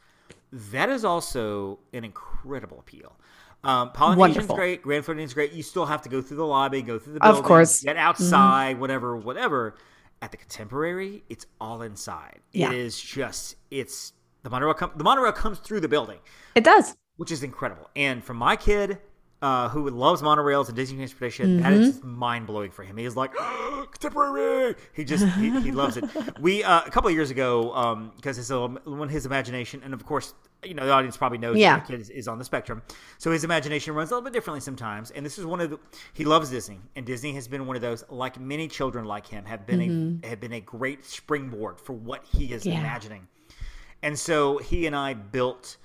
[0.53, 3.17] That is also an incredible appeal.
[3.65, 4.57] Um, Polynesian's Wonderful.
[4.57, 5.53] great, Grand Floridian's great.
[5.53, 7.79] You still have to go through the lobby, go through the building, Of course.
[7.79, 7.87] Mm-hmm.
[7.89, 9.77] get outside, whatever, whatever.
[10.21, 12.41] At the Contemporary, it's all inside.
[12.53, 12.69] Yeah.
[12.71, 14.13] It is just it's
[14.45, 14.75] the monorail.
[14.75, 16.19] Com- the monorail comes through the building
[16.55, 16.97] It does.
[17.17, 17.89] which is incredible.
[17.97, 18.99] And for my kid,
[19.43, 22.97] uh, who loves monorails and Disney transportation, that is just mind blowing for him.
[22.97, 23.33] He is like
[23.91, 24.75] contemporary.
[24.95, 26.05] He just he, he loves it.
[26.41, 30.05] We uh, a couple of years ago, because his little- when his imagination, and of
[30.07, 30.35] course,
[30.65, 31.77] you know the audience probably knows Yeah.
[31.79, 32.83] that kid is, is on the spectrum,
[33.19, 35.11] so his imagination runs a little bit differently sometimes.
[35.11, 35.79] And this is one of the
[36.15, 39.45] he loves Disney, and Disney has been one of those like many children like him
[39.45, 42.79] have been a have been a great springboard for what he is Yeah.
[42.79, 43.27] imagining.
[44.05, 45.77] And so he and I built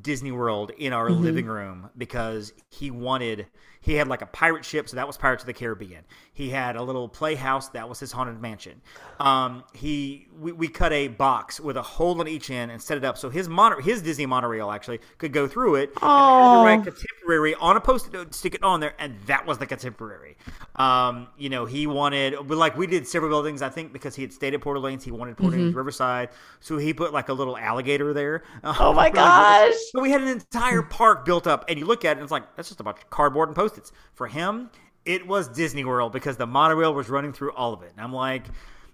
[0.00, 1.22] Disney World in our Mm-hmm.
[1.22, 3.46] living room because he wanted
[3.86, 6.02] he had like a pirate ship, so that was Pirates of the Caribbean.
[6.32, 8.82] He had a little playhouse, that was his haunted mansion.
[9.20, 12.98] Um, he we, we cut a box with a hole in each end and set
[12.98, 15.90] it up so his mono, his Disney monorail actually could go through it.
[16.02, 19.58] and the right contemporary on a post-it note, stick it on there, and that was
[19.58, 20.36] the contemporary.
[20.74, 24.32] Um, you know, he wanted, like we did several buildings, I think, because he had
[24.32, 27.56] stayed at Port Orleans, he wanted Port Orleans Riverside, so he put like a little
[27.56, 28.42] alligator there.
[28.64, 28.82] Mm-hmm.
[28.82, 29.74] Oh my gosh.
[29.92, 32.32] So we had an entire park built up, and you look at it, and it's
[32.32, 33.92] like that's just a bunch of cardboard and post-its.
[34.14, 34.70] For him,
[35.04, 38.12] it was Disney World because the monorail was running through all of it, and I'm
[38.12, 38.44] like.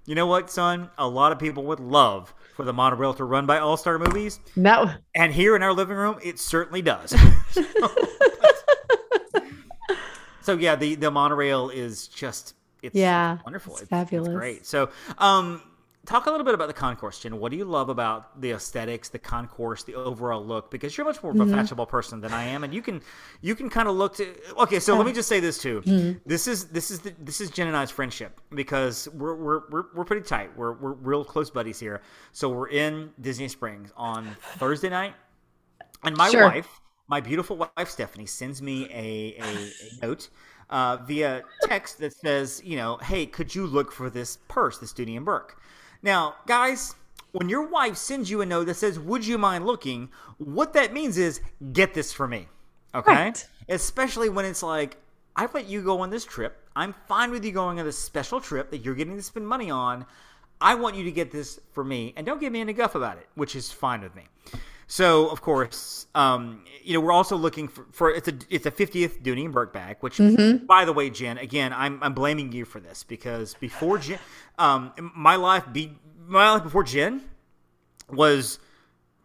[0.05, 0.91] You know what, son?
[0.99, 4.41] A lot of people would love for the monorail to run by All Star Movies,
[4.57, 4.91] No.
[5.15, 7.11] and here in our living room, it certainly does.
[10.41, 13.75] so yeah, the the monorail is just it's Yeah, wonderful.
[13.75, 14.27] it's It's, fabulous.
[14.31, 14.67] It's great.
[14.67, 15.63] So um
[16.07, 17.39] talk a little bit about the concourse, Jen.
[17.39, 20.71] What do you love about the aesthetics, the concourse, the overall look?
[20.71, 21.55] Because you're much more of Mm-hmm.
[21.55, 23.01] a fashionable person than I am, and you can
[23.41, 24.35] you can kind of look to.
[24.59, 25.81] Okay, so let me just say this too.
[25.83, 26.19] Mm-hmm.
[26.27, 29.85] This is this is the, this is Jen and I's friendship because we're we're we're,
[29.95, 30.57] we're pretty tight.
[30.57, 32.03] We're we're real close buddies here.
[32.33, 35.15] So we're in Disney Springs on Thursday night,
[36.05, 36.45] and my Sure.
[36.49, 40.29] wife, my beautiful wife Stephanie, sends me a a, a note.
[40.71, 44.95] Uh, via text that says, you know, hey, could you look for this purse, this
[44.95, 45.61] Dooney and Bourke?
[46.03, 46.95] Now, guys,
[47.33, 50.11] when your wife sends you a note that says, would you mind looking?
[50.39, 51.41] What that means is,
[51.73, 52.49] get this for me.
[52.95, 53.13] Okay?
[53.13, 53.49] Right.
[53.69, 54.97] Especially when it's like
[55.37, 56.59] I let you go on this trip.
[56.77, 59.71] I'm fine with you going on this special trip that you're getting to spend money
[59.71, 60.05] on.
[60.61, 63.19] I want you to get this for me, and don't give me any guff about
[63.19, 64.23] it, which is fine with me.
[64.93, 68.71] So, of course, um, you know, we're also looking for, for it's a it's a
[68.71, 70.19] 50th Dooney and Bourke bag, which,
[70.67, 74.19] by the way, Jen, again, I'm I'm blaming you for this because before Jen,
[74.59, 77.23] um, my life be my life before Jen
[78.11, 78.59] was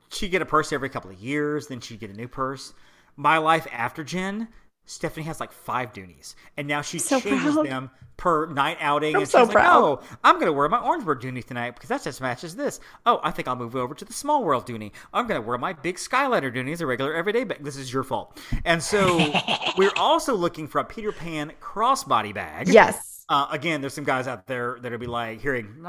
[0.10, 2.74] she'd get a purse every couple of years, then she'd get a new purse.
[3.18, 4.48] My life after Jen,
[4.88, 7.68] Stephanie has like five Dooneys, and now she So changes proud.
[7.68, 9.16] them per night outing.
[9.16, 9.84] I'm and so she's like, proud.
[9.84, 12.80] "Oh, I'm gonna wear my Orange Bird Dooney tonight because that just matches this.
[13.06, 14.92] Oh, I think I'll move over to the Small World Dooney.
[15.14, 17.64] I'm gonna wear my big Skyliner Dooney as a regular everyday bag.
[17.64, 19.32] This is your fault." And so
[19.78, 22.70] we're also looking for a Peter Pan crossbody bag.
[22.70, 23.26] Yes.
[23.30, 25.76] Uh, again, there's some guys out there that'll be like hearing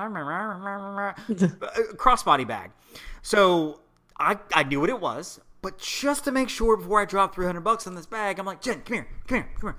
[1.97, 2.71] crossbody bag.
[3.23, 3.81] So
[4.19, 7.61] I I knew what it was, but just to make sure before I drop 300
[7.61, 9.77] bucks on this bag, I'm like, Jen, come here, come here, come here.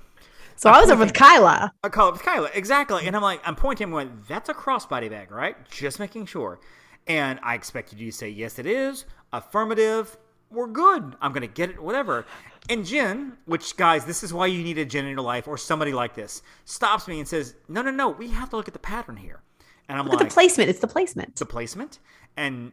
[0.56, 1.72] So I was over with Kyla.
[1.84, 3.08] I call it with Kyla, exactly.
[3.08, 5.56] And I'm like, I'm pointing him, going, that's a crossbody bag, right?
[5.70, 6.60] Just making sure.
[7.08, 9.06] And I expected you to say, yes, it is.
[9.32, 10.18] Affirmative.
[10.52, 11.16] We're good.
[11.22, 12.26] I'm going to get it, whatever.
[12.70, 15.58] And Jen, which, guys, this is why you need a Jen in your life or
[15.58, 18.74] somebody like this, stops me and says, no, no, no, we have to look at
[18.74, 19.42] the pattern here.
[19.88, 20.70] And I'm Look like, the placement.
[20.70, 21.30] It's the placement.
[21.30, 22.00] It's the placement,
[22.38, 22.72] and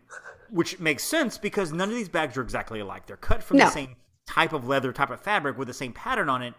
[0.51, 3.07] which makes sense because none of these bags are exactly alike.
[3.07, 3.65] They're cut from No.
[3.67, 6.55] the same type of leather, type of fabric with the same pattern on it.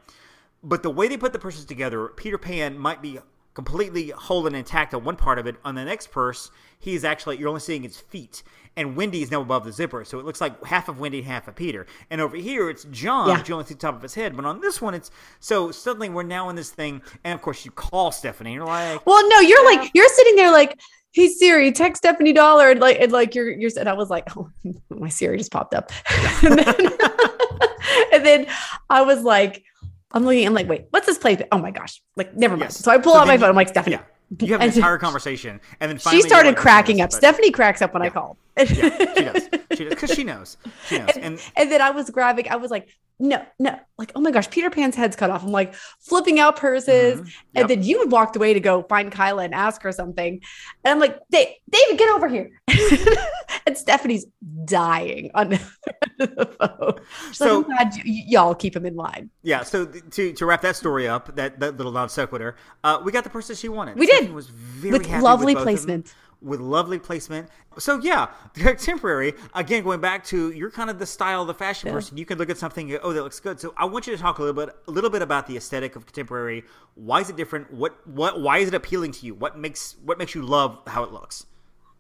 [0.64, 3.20] But the way they put the purses together, Peter Pan might be
[3.54, 5.56] completely whole and intact on one part of it.
[5.66, 8.44] On the next purse, he's actually you're only seeing his feet,
[8.76, 11.48] and Wendy is now above the zipper, so it looks like half of Wendy, half
[11.48, 11.88] of Peter.
[12.12, 13.44] And over here, it's John, Yeah.
[13.48, 14.36] you only see the top of his head.
[14.36, 15.10] But on this one, it's
[15.40, 18.66] so suddenly we're now in this thing, and of course you call Stephanie, and you're
[18.68, 20.80] like, Well, no, you're like you're sitting there like,
[21.14, 24.28] hey Siri, text Stephanie Dollar, and like and like you're you're and I was like,
[24.38, 24.50] oh,
[24.90, 25.92] my Siri just popped up,
[26.44, 26.76] and, then,
[28.14, 28.48] and then
[28.90, 29.64] I was like,
[30.12, 31.42] I'm looking, I'm like, wait, what's this place?
[31.52, 32.72] Oh my gosh, like never mind.
[32.72, 32.78] Yes.
[32.80, 33.50] So I pull So out my then phone.
[33.50, 33.96] I'm like, Stephanie.
[33.96, 34.02] Yeah.
[34.46, 37.12] You have an entire conversation, and then She started like, cracking up.
[37.12, 38.12] but-" Stephanie cracks up when I Yeah.
[38.12, 38.38] call.
[38.58, 38.82] Yeah, she
[39.24, 39.47] does.
[39.78, 40.58] She does because she knows.
[40.88, 41.10] She knows.
[41.18, 44.48] And And then I was grabbing, I was like, no, no, like, oh my gosh,
[44.48, 45.44] Peter Pan's head's cut off.
[45.44, 47.20] I'm like flipping out purses.
[47.20, 47.26] Mhm.
[47.26, 47.34] Yep.
[47.56, 50.40] And then you had walked away to go find Kyla and ask her something.
[50.84, 52.52] And I'm like, "Da- David, get over here.
[53.66, 54.28] and Stephanie's
[54.66, 55.50] dying on
[56.20, 57.00] the phone.
[57.30, 59.32] She's So- like, glad y- y'all keep him in line.
[59.42, 63.02] yeah, so th- to to wrap that story up, that that little non sequitur, uh,
[63.04, 63.98] we got the person she wanted.
[63.98, 64.32] We did.
[64.32, 66.14] Was very With lovely them, placement.
[66.42, 67.50] With lovely placement.
[67.80, 69.34] So yeah, contemporary.
[69.56, 71.94] Again, going back to you're kind of the style the fashion Yeah.
[71.94, 72.16] person.
[72.18, 72.88] You can look at something.
[72.90, 73.60] go, Oh, that looks good.
[73.60, 75.96] So I want you to talk a little bit, a little bit about the aesthetic
[75.96, 76.64] of contemporary.
[76.94, 77.74] Why is it different?
[77.74, 78.40] What what?
[78.40, 79.34] Why is it appealing to you?
[79.34, 81.48] What makes what makes you love how it looks?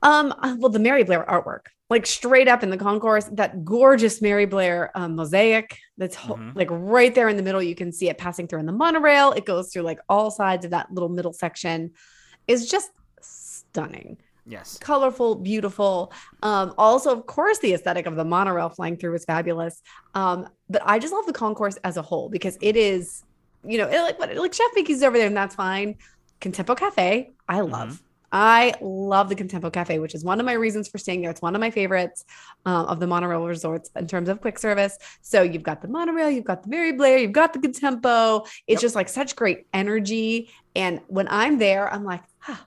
[0.03, 4.45] Um, well, the Mary Blair artwork, like straight up in the concourse, that gorgeous Mary
[4.45, 6.55] Blair um, mosaic that's Mhm.
[6.55, 7.63] like right there in the middle.
[7.63, 9.31] You can see it passing through in the monorail.
[9.31, 11.93] It goes through like all sides of that little middle section.
[12.47, 14.17] Is just stunning,
[14.47, 14.77] Yes.
[14.79, 16.13] colorful, beautiful.
[16.41, 19.81] Um, also, of course, the aesthetic of the monorail flying through was fabulous.
[20.15, 23.23] Um, but I just love the concourse as a whole because it is,
[23.65, 25.95] you know, it, like what like Chef Mickey's over there, and that's fine.
[26.39, 28.01] Contempo Cafe, I love.
[28.31, 31.31] I love the Contempo Cafe, which is one of my reasons for staying there.
[31.31, 32.25] It's one of my favorites
[32.65, 34.97] um, of the monorail resorts in terms of quick service.
[35.21, 38.45] So you've got the monorail, you've got the Mary Blair, you've got the Contempo.
[38.67, 38.81] It's Yep.
[38.81, 40.51] just like such great energy.
[40.75, 42.65] And when I'm there, I'm like, ah,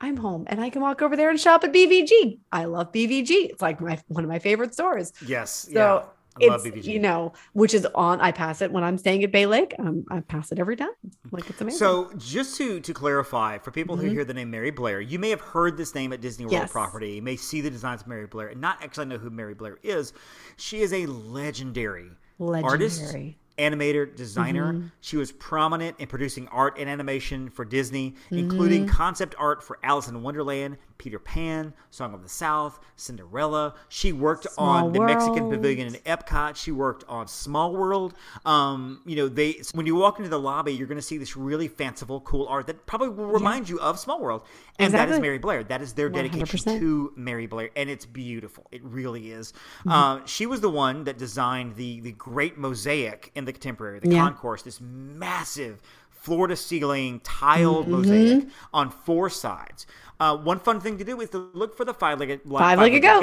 [0.00, 2.38] I'm home and I can walk over there and shop at BVG.
[2.52, 3.28] I love BVG.
[3.50, 5.12] It's like my one of my favorite stores.
[5.26, 5.68] Yes.
[5.72, 6.02] So yeah.
[6.42, 8.20] I love it's you know, which is on.
[8.20, 9.74] I pass it when I'm staying at Bay Lake.
[9.78, 10.88] Um, I pass it every time.
[11.32, 11.78] Like it's amazing.
[11.78, 14.12] So, just to to clarify, for people who Mhm.
[14.12, 16.72] hear the name Mary Blair, you may have heard this name at Disney World Yes.
[16.72, 17.10] property.
[17.14, 19.78] You may see the designs of Mary Blair and not actually know who Mary Blair
[19.82, 20.12] is.
[20.56, 23.38] She is a legendary, artist, legendary.
[23.60, 24.72] Animator, designer.
[24.72, 24.86] Mm-hmm.
[25.00, 28.96] She was prominent in producing art and animation for Disney, including Mm-hmm.
[28.96, 33.74] concept art for Alice in Wonderland, Peter Pan, Song of the South, Cinderella.
[33.88, 36.56] She worked on Small the Mexican Pavilion in Epcot.
[36.56, 38.12] She worked on Small World.
[38.44, 41.38] Um, you know, they when you walk into the lobby, you're going to see this
[41.38, 44.42] really fanciful, cool art that probably will remind you of Small World,
[44.78, 45.64] and that is Mary Blair.
[45.64, 46.78] That is their dedication 100%.
[46.80, 48.66] to Mary Blair, and it's beautiful.
[48.70, 49.52] It really is.
[49.80, 49.90] Mm-hmm.
[49.90, 54.10] Uh, she was the one that designed the the great mosaic in the contemporary, the
[54.10, 54.24] Yeah.
[54.24, 55.80] concourse, this massive
[56.10, 57.92] floor to ceiling tiled Mm-hmm.
[57.92, 59.86] mosaic on four sides.
[60.20, 63.02] Uh, one fun thing to do is to look for the five legged Five-legged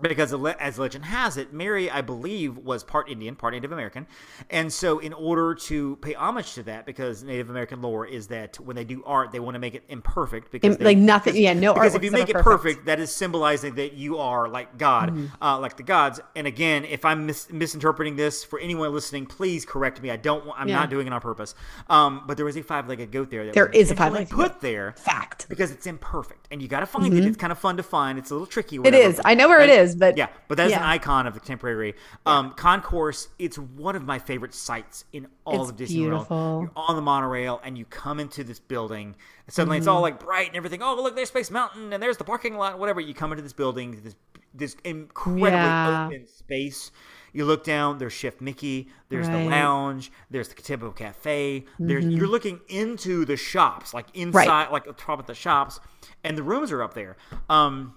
[0.00, 4.06] Because as legend has it, Mary, I believe, was part Indian, part Native American,
[4.50, 8.58] and so in order to pay homage to that, because Native American lore is that
[8.58, 11.52] when they do art, they want to make it imperfect because they- like nothing- yeah,
[11.52, 12.44] no Because if you make it perfect.
[12.44, 16.18] perfect, that is symbolizing that you are like God, uh, like the gods.
[16.34, 20.10] And again, if I'm mis- misinterpreting this for anyone listening, please correct me.
[20.10, 20.80] I don't, I'm Yeah.
[20.80, 21.54] not doing it on purpose.
[21.88, 23.44] Um, but there was a five-legged goat there.
[23.46, 25.48] That There was is a five-legged put there Fact.
[25.48, 27.24] because it's imperfect, and you got to find it.
[27.24, 28.18] It's kind of fun to find.
[28.18, 28.76] It's a little tricky.
[28.76, 29.16] It whatever, is.
[29.16, 31.40] but- I know where it and- is, but yeah, but that's an icon of the
[31.40, 31.94] contemporary
[32.26, 33.28] um, concourse.
[33.38, 36.26] It's one of my favorite sites in all It's of Disney World.
[36.30, 39.14] You're on the monorail, and you come into this building.
[39.46, 40.02] And suddenly, it's all Mm-hmm.
[40.02, 40.82] like bright and everything.
[40.82, 42.78] Oh, look, there's Space Mountain, and there's the parking lot.
[42.78, 43.00] Whatever.
[43.00, 44.16] You come into this building, this
[44.56, 46.06] this incredibly Yeah.
[46.06, 46.92] open space.
[47.32, 47.98] You look down.
[47.98, 48.88] There's Chef Mickey.
[49.08, 50.12] There's the lounge.
[50.30, 51.64] There's the Tempo Cafe.
[51.80, 52.16] There's Mm-hmm.
[52.16, 55.80] you're looking into the shops, like inside, like the top of the shops,
[56.22, 57.16] and the rooms are up there.
[57.48, 57.94] Um,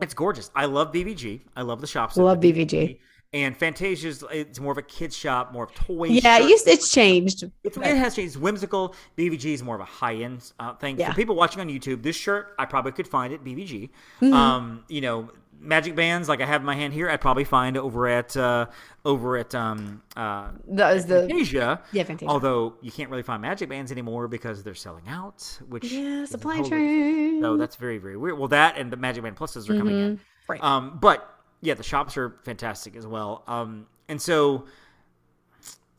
[0.00, 0.50] it's gorgeous.
[0.54, 1.40] I love BVG.
[1.56, 2.16] I love the shops.
[2.16, 2.98] Love BVG.
[3.32, 6.10] And Fantasia's it's more of a kids shop, more of toys.
[6.10, 7.44] Yeah, it used it's changed.
[7.62, 8.34] It's, it has changed.
[8.34, 8.96] It's whimsical.
[9.16, 10.98] BVG is more of a high end uh, thing.
[10.98, 11.10] Yeah.
[11.10, 13.90] For people watching on YouTube, this shirt I probably could find at BVG.
[14.20, 14.32] Mm-hmm.
[14.32, 15.30] Um, you know,
[15.60, 18.66] magic bands like I have in my hand here, I'd probably find over at uh,
[19.04, 21.82] over at um, uh, That the Fantasia.
[21.92, 22.30] Yeah, Fantasia.
[22.30, 25.58] Although you can't really find magic bands anymore because they're selling out.
[25.68, 27.40] Which yeah supply chain.
[27.42, 28.38] so that's very, very weird.
[28.38, 30.16] Well, that and the Magic Band Pluses are coming in.
[30.16, 30.52] Mm-hmm.
[30.52, 30.62] Right.
[30.62, 31.28] Um, but
[31.60, 33.44] yeah, the shops are fantastic as well.
[33.46, 34.64] Um, and so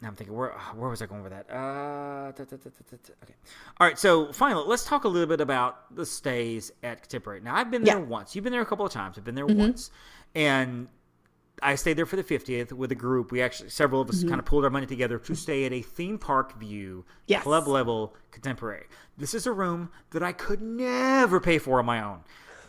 [0.01, 1.45] now I'm thinking, where where was I going with that?
[1.49, 3.33] Uh, da, da, da, okay.
[3.79, 3.99] All right.
[3.99, 7.41] So finally, let's talk a little bit about the stays at Contemporary.
[7.41, 8.03] Now I've been there Yeah.
[8.05, 8.35] once.
[8.35, 9.17] You've been there a couple of times.
[9.17, 9.59] I've been there Mm-hmm.
[9.59, 9.91] once,
[10.33, 10.87] and
[11.61, 13.31] I stayed there for the 50th with a group.
[13.31, 15.81] We actually several of us kind of pulled our money together to stay at a
[15.83, 17.21] theme park view Mm-hmm.
[17.27, 17.43] Yes.
[17.43, 18.85] club level contemporary.
[19.17, 22.21] This is a room that I could never pay for on my own.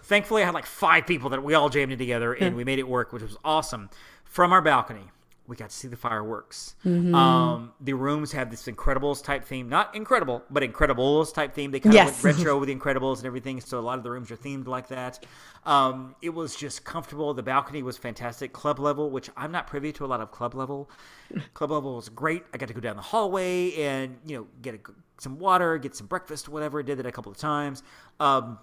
[0.02, 2.78] Thankfully, I had like five people that we all jammed in together and we made
[2.78, 3.88] it work, which was awesome.
[4.24, 5.10] From our balcony,
[5.52, 6.76] we got to see the fireworks.
[6.82, 7.14] Mm-hmm.
[7.14, 11.70] Um, the rooms have this Incredibles type theme, not incredible, but Incredibles type theme.
[11.70, 12.16] They kind Yes.
[12.16, 14.36] of went retro with the Incredibles and everything, so a lot of the rooms are
[14.38, 15.22] themed like that.
[15.66, 17.34] Um, it was just comfortable.
[17.34, 18.54] The balcony was fantastic.
[18.54, 20.90] Club level, which I'm not privy to a lot of club level.
[21.54, 22.44] Club level was great.
[22.54, 24.78] I got to go down the hallway and you know get a,
[25.18, 26.82] some water, get some breakfast, whatever.
[26.82, 27.82] Did that a couple of times.
[28.20, 28.58] Um,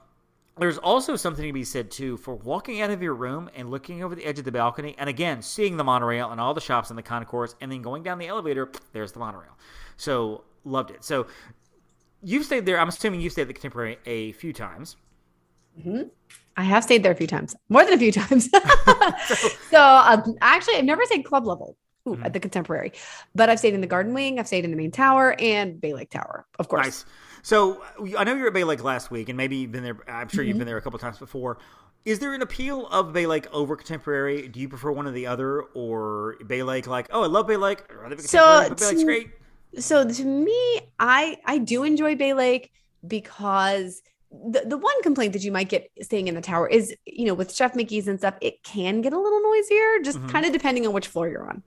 [0.59, 4.03] there's also something to be said too for walking out of your room and looking
[4.03, 6.89] over the edge of the balcony, and again seeing the monorail and all the shops
[6.89, 8.69] in the concourse, and then going down the elevator.
[8.93, 9.57] There's the monorail.
[9.97, 11.03] So loved it.
[11.03, 11.27] So
[12.21, 12.79] you've stayed there.
[12.79, 14.97] I'm assuming you've stayed at the Contemporary a few times.
[16.57, 18.49] I have stayed there a few times, more than a few times.
[19.69, 22.25] so um, actually, I've never stayed club level ooh, Mm-hmm.
[22.25, 22.91] at the Contemporary,
[23.33, 25.93] but I've stayed in the Garden Wing, I've stayed in the main tower, and Bay
[25.93, 26.85] Lake Tower, of course.
[26.85, 27.05] Nice.
[27.41, 27.81] So
[28.17, 29.97] I know you're at Bay Lake last week, and maybe you've been there.
[30.07, 31.57] I'm sure you've been there a couple times before.
[32.05, 34.47] Is there an appeal of Bay Lake over Contemporary?
[34.47, 36.87] Do you prefer one or the other, or Bay Lake?
[36.87, 37.83] Like, oh, I love Bay Lake.
[38.19, 39.29] So, Bay Lake's great.
[39.77, 42.71] so to me i i do enjoy bay lake
[43.07, 47.25] because the, the one complaint that you might get staying in the tower is you
[47.25, 50.29] know with chef mickey's and stuff it can get a little noisier just Mhm.
[50.31, 51.61] kind of depending on which floor you're on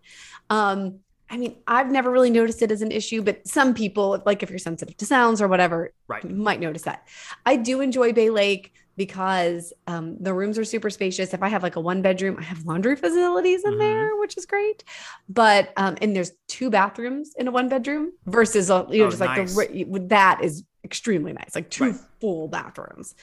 [0.50, 0.98] um
[1.32, 4.50] i mean i've never really noticed it as an issue but some people like if
[4.50, 6.28] you're sensitive to sounds or whatever Right.
[6.30, 7.08] might notice that
[7.44, 11.32] i do enjoy bay lake because um, the rooms are super spacious.
[11.32, 13.78] If I have like a one bedroom, I have laundry facilities in Mhm.
[13.78, 14.84] there, which is great.
[15.30, 19.10] But um, and there's two bathrooms in a one bedroom versus a, you know Oh,
[19.10, 21.96] just like the that is extremely nice, like two Right.
[22.20, 23.14] full bathrooms.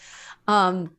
[0.47, 0.95] Um,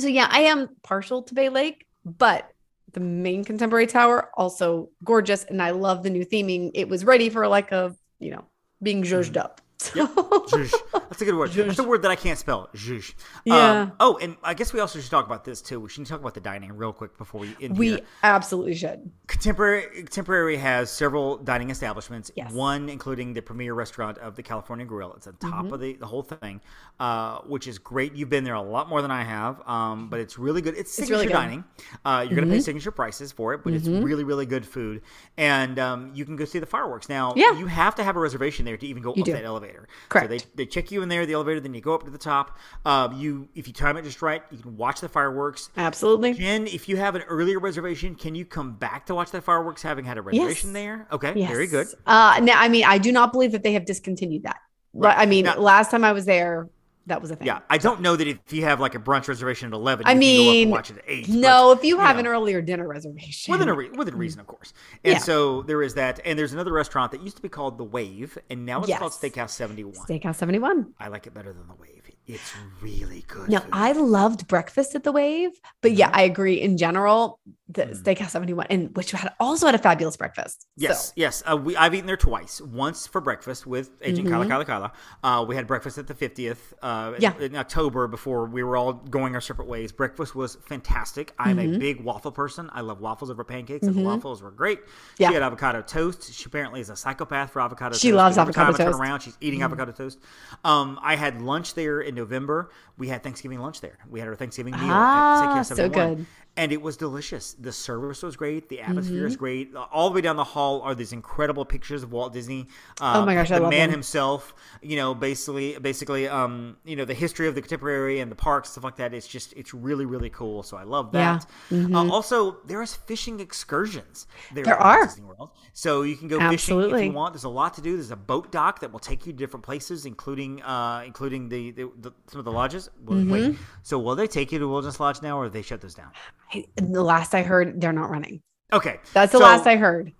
[0.00, 2.50] so yeah, I am partial to Bay Lake, but
[2.94, 6.70] the main contemporary tower also gorgeous, and I love the new theming.
[6.74, 8.44] It was ready for like a you know
[8.82, 9.60] being zhuzhed up.
[9.76, 10.72] So, Zhuzh.
[10.92, 11.50] That's a good word.
[11.50, 12.70] That's a word that I can't spell.
[12.74, 13.12] Zhuzh.
[13.44, 13.82] Yeah.
[13.82, 15.78] Um, oh, and I guess we also should talk about this too.
[15.80, 18.00] We should talk about the dining real quick before we end we here.
[18.22, 19.10] absolutely should.
[19.26, 22.30] Contemporary Contemporary has several dining establishments.
[22.34, 22.50] Yes.
[22.52, 25.12] One including the premier restaurant of the California Grill.
[25.14, 25.74] It's on top Mm-hmm.
[25.74, 26.60] of the, the whole thing,
[27.00, 28.14] uh, which is great.
[28.14, 30.74] You've been there a lot more than I have, um, but it's really good.
[30.74, 31.34] It's It's signature really good.
[31.34, 31.42] Mm-hmm.
[31.48, 31.64] dining.
[32.04, 35.02] Uh, you're gonna pay signature prices for it, but it's really really good food,
[35.36, 37.08] and um, you can go see the fireworks.
[37.08, 37.58] Now Yeah.
[37.58, 39.32] you have to have a reservation there to even go up do.
[39.32, 39.88] that elevator.
[40.08, 40.26] Correct.
[40.30, 42.18] So they they check you in there, the elevator, then you go up to the
[42.18, 42.58] top.
[42.84, 45.70] Um, you if you time it just right, you can watch the fireworks.
[45.76, 46.34] Absolutely.
[46.34, 49.82] Jen, if you have an earlier reservation, can you come back to watch the fireworks
[49.82, 50.74] having had a reservation Yes.
[50.74, 51.06] there?
[51.12, 51.50] Okay, Yes.
[51.50, 51.88] very good.
[52.06, 54.58] Uh, now, I mean, I do not believe that they have discontinued that.
[54.92, 55.16] Right.
[55.18, 56.68] I mean, Now- last time I was there,
[57.06, 57.46] that was a thing.
[57.46, 60.12] Yeah, I don't know that if you have like a brunch reservation at 11, I
[60.12, 61.28] you can go up and mean, watch it at 8.
[61.28, 62.20] No, if you you have know.
[62.20, 64.18] an earlier dinner reservation, Within, a re- within mm.
[64.18, 64.72] reason, of course.
[65.04, 65.18] And Yeah.
[65.18, 66.20] so there is that.
[66.24, 69.12] And there's another restaurant that used to be called The Wave, and now it's called
[69.12, 69.94] Steakhouse 71.
[69.94, 70.94] Steakhouse 71.
[70.98, 72.03] I like it better than The Wave.
[72.26, 73.50] It's really good.
[73.50, 73.68] No, food.
[73.72, 75.50] I loved breakfast at the Wave,
[75.82, 76.16] but yeah, Mm-hmm.
[76.18, 76.54] I agree.
[76.60, 78.02] In general, the Mhm.
[78.02, 80.66] Steakhouse Seventy One, and which had also had a fabulous breakfast.
[80.76, 81.42] Yes, So, yes.
[81.50, 82.60] Uh, we, I've eaten there twice.
[82.60, 84.48] Once for breakfast with Agent Kyla Mhm.
[84.48, 84.92] Kyla Kyla.
[85.22, 87.36] Uh, we had breakfast at the 50th uh, in- Yeah.
[87.38, 89.92] in, October before we were all going our separate ways.
[89.92, 91.32] Breakfast was fantastic.
[91.38, 91.74] I'm Mm-hmm.
[91.74, 92.68] a big waffle person.
[92.72, 94.80] I love waffles over pancakes, and the waffles were great.
[95.18, 95.28] Yeah.
[95.28, 96.32] She had avocado toast.
[96.34, 98.02] She apparently is a psychopath for avocado toast.
[98.02, 98.92] She loves Every avocado toast.
[98.94, 99.02] Mm-hmm.
[99.02, 100.18] around, she's eating avocado toast.
[100.64, 102.70] Um, I had lunch there in November.
[102.98, 103.98] We had Thanksgiving lunch there.
[104.08, 104.82] We had our Thanksgiving meal.
[104.84, 106.26] Ah, at so 71 good.
[106.56, 107.54] And it was delicious.
[107.54, 108.68] The service was great.
[108.68, 109.26] The atmosphere Mm-hmm.
[109.26, 109.74] is great.
[109.74, 112.68] All the way down the hall are these incredible pictures of Walt Disney.
[113.00, 113.90] Uh, Oh my gosh, I the man them.
[113.90, 114.54] himself.
[114.80, 118.70] You know, basically, basically, um, you know, the history of the contemporary and the parks
[118.70, 119.12] stuff like that.
[119.12, 120.62] It's just, it's really, really cool.
[120.62, 121.38] So I love Yeah.
[121.70, 121.92] Mm-hmm.
[121.92, 121.98] that.
[121.98, 124.26] Uh, also, there is fishing excursions.
[124.52, 125.06] There, There are.
[125.06, 125.50] Disney World.
[125.72, 127.34] So you can go fishing if you want.
[127.34, 127.94] There's a lot to do.
[127.96, 131.72] There's a boat dock that will take you to different places, including, uh, including the,
[131.72, 132.88] the, the some of the lodges.
[133.04, 133.30] Mm-hmm.
[133.30, 136.10] Wait, so will they take you to Wilderness Lodge now, or they shut those down?
[136.52, 138.40] I- the last I heard, they're not running.
[138.72, 140.12] Okay, That's the so- last I heard.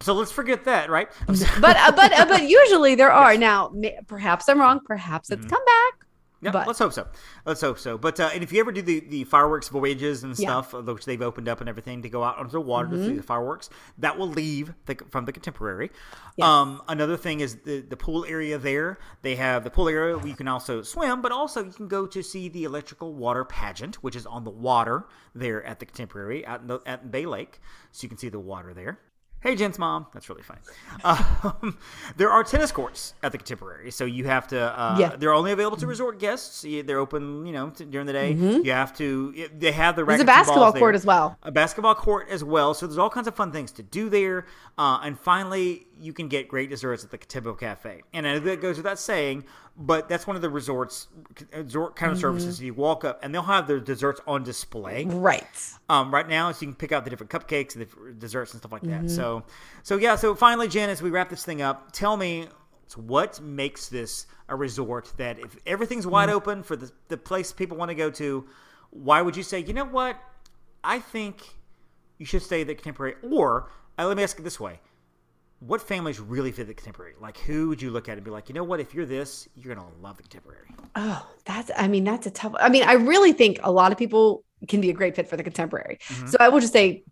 [0.00, 1.08] So let's forget that, right?
[1.26, 3.70] But uh, but uh, but usually there are now.
[3.72, 4.80] may- Perhaps I'm wrong.
[4.84, 5.85] Perhaps it's come back.
[6.42, 7.06] Yeah, but- let's hope so.
[7.46, 7.96] Let's hope so.
[7.96, 11.06] But uh, and if you ever do the, the fireworks voyages and stuff, uh, which
[11.06, 13.16] they've opened up and everything to go out onto the water to see Mm-hmm.
[13.16, 15.90] the fireworks, that will leave the, from the contemporary.
[16.36, 16.46] Yes.
[16.46, 18.98] Um, another thing is the the pool area there.
[19.22, 22.06] They have the pool area where you can also swim, but also you can go
[22.06, 26.44] to see the electrical water pageant, which is on the water there at the contemporary
[26.46, 27.60] out in the, at Bay Lake,
[27.92, 28.98] so you can see the water there.
[29.40, 30.06] Hey, Jen's mom.
[30.12, 30.60] That's really funny.
[31.04, 31.78] Um,
[32.16, 34.60] there are tennis courts at the Contemporary, so you have to.
[34.60, 35.14] Uh, Yeah.
[35.16, 36.62] They're only available to resort guests.
[36.62, 38.32] They're open, you know, to, during the day.
[38.32, 39.48] You have to.
[39.56, 40.02] They have the.
[40.02, 40.08] Mm-hmm.
[40.10, 40.94] There's a basketball court there.
[40.94, 41.38] as well.
[41.44, 42.74] A basketball court as well.
[42.74, 44.46] So there's all kinds of fun things to do there.
[44.78, 48.02] Uh, and finally, you can get great desserts at the Contempo Cafe.
[48.12, 49.44] And I know that goes without saying,
[49.76, 51.08] but that's one of the resorts
[51.54, 52.20] resort kind of Mm-hmm.
[52.22, 52.60] services.
[52.60, 55.44] You walk up, and they'll have their desserts on display Right.
[55.88, 58.60] um, right now, so you can pick out the different cupcakes and the desserts and
[58.60, 59.06] stuff like Mm-hmm.
[59.06, 59.10] that.
[59.10, 59.42] So,
[59.82, 60.16] so yeah.
[60.16, 62.48] So finally, Jen, as we wrap this thing up, tell me
[62.94, 66.36] what makes this a resort that if everything's wide Mm-hmm.
[66.36, 68.46] open for the the place people want to go to,
[68.90, 70.16] why would you say, you know what?
[70.84, 71.42] I think
[72.18, 73.16] you should stay at the contemporary.
[73.22, 73.68] Or
[73.98, 74.80] uh, let me ask it this way:
[75.66, 77.14] What families really fit the contemporary?
[77.20, 78.78] Like, who would you look at and be like, you know what?
[78.78, 80.68] If you're this, you're gonna love the contemporary.
[80.94, 83.98] Oh, that's, I mean, that's a tough, I mean, I really think a lot of
[83.98, 85.98] people can be a great fit for the contemporary.
[86.08, 86.26] Mm-hmm.
[86.28, 87.02] So I will just say,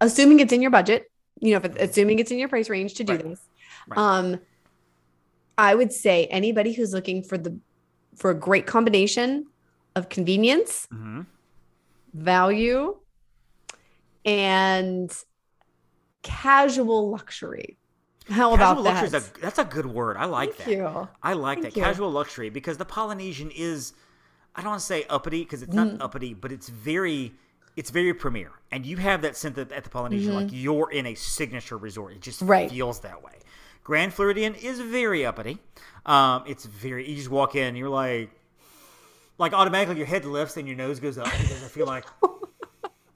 [0.00, 2.94] assuming it's in your budget, you know, if it, assuming it's in your price range
[2.94, 3.24] to do Right.
[3.24, 3.40] this,
[3.88, 3.98] Right.
[3.98, 4.40] um,
[5.58, 7.58] I would say anybody who's looking for the,
[8.16, 9.46] for a great combination
[9.96, 11.22] of convenience, Mm-hmm.
[12.14, 12.96] value,
[14.24, 15.12] and
[16.22, 17.78] casual luxury.
[18.30, 19.16] How Casual about luxury that?
[19.22, 20.16] is a that's a good word.
[20.16, 20.76] I like Thank that.
[20.76, 21.08] you.
[21.22, 21.84] I like Thank that you.
[21.84, 23.92] casual luxury because the Polynesian is
[24.54, 25.92] I don't want to say uppity because it's Mm.
[25.98, 27.34] not uppity, but it's very
[27.76, 31.06] it's very premier, and you have that sense that at the Polynesian like you're in
[31.06, 32.14] a signature resort.
[32.14, 32.50] It just Mm-hmm.
[32.50, 32.70] Right.
[32.70, 33.32] feels that way.
[33.84, 35.58] Grand Floridian is very uppity.
[36.04, 38.30] Um, it's very you just walk in, you're like
[39.38, 42.06] like automatically your head lifts and your nose goes up because I feel like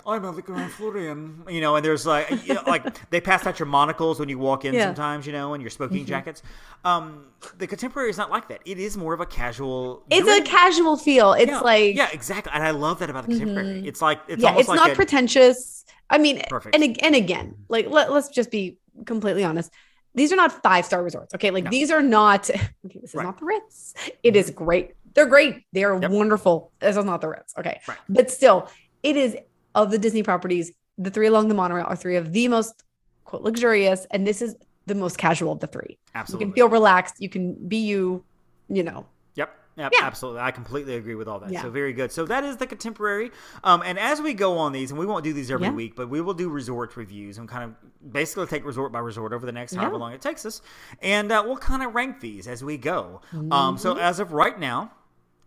[0.06, 3.58] I'm the Grand Floridian, you know, and there's like, you know, like they pass out
[3.58, 4.86] your monocles when you walk in Yeah.
[4.86, 6.06] sometimes, you know, and your smoking mm-hmm.
[6.06, 6.42] jackets.
[6.84, 7.26] Um,
[7.58, 8.60] the contemporary is not like that.
[8.64, 10.04] It is more of a casual.
[10.10, 11.32] It's a casual feel.
[11.32, 13.78] It's yeah, like, yeah, exactly, and I love that about the contemporary.
[13.78, 13.88] Mm-hmm.
[13.88, 15.84] It's like it's yeah, it's like not a, pretentious.
[16.08, 16.74] I mean, Perfect.
[16.74, 19.72] and and again, like let, let's just be completely honest.
[20.14, 21.34] These are not five star resorts.
[21.34, 21.70] Okay, like No.
[21.70, 22.50] these are not.
[22.86, 23.24] Okay, this is Right.
[23.24, 23.94] not the Ritz.
[24.22, 24.36] It mm-hmm.
[24.36, 24.94] is great.
[25.14, 25.64] They're great.
[25.72, 26.10] They are Yep.
[26.10, 26.72] wonderful.
[26.80, 27.54] This is not the Ritz.
[27.58, 27.98] Okay, Right.
[28.08, 28.68] but still,
[29.02, 29.36] it is
[29.74, 30.72] of the Disney properties.
[30.98, 32.82] The three along the monorail are three of the most
[33.24, 34.54] quote luxurious, and this is
[34.86, 35.98] the most casual of the three.
[36.14, 36.46] absolutely.
[36.46, 37.16] You can feel relaxed.
[37.20, 38.24] You can be you.
[38.68, 39.06] You know.
[39.34, 39.50] Yep.
[39.76, 40.04] Yep, Yeah.
[40.06, 40.40] absolutely.
[40.42, 41.50] I completely agree with all that.
[41.50, 41.62] Yeah.
[41.62, 42.12] So very good.
[42.12, 43.30] So that is the contemporary.
[43.64, 45.72] Um, and as we go on these, and we won't do these every Yeah.
[45.72, 49.32] week, but we will do resort reviews and kind of basically take resort by resort
[49.32, 50.60] over the next however long it takes us,
[51.02, 53.20] and uh, we'll kind of rank these as we go.
[53.32, 53.76] Um, Mm-hmm.
[53.78, 54.92] so as of right now,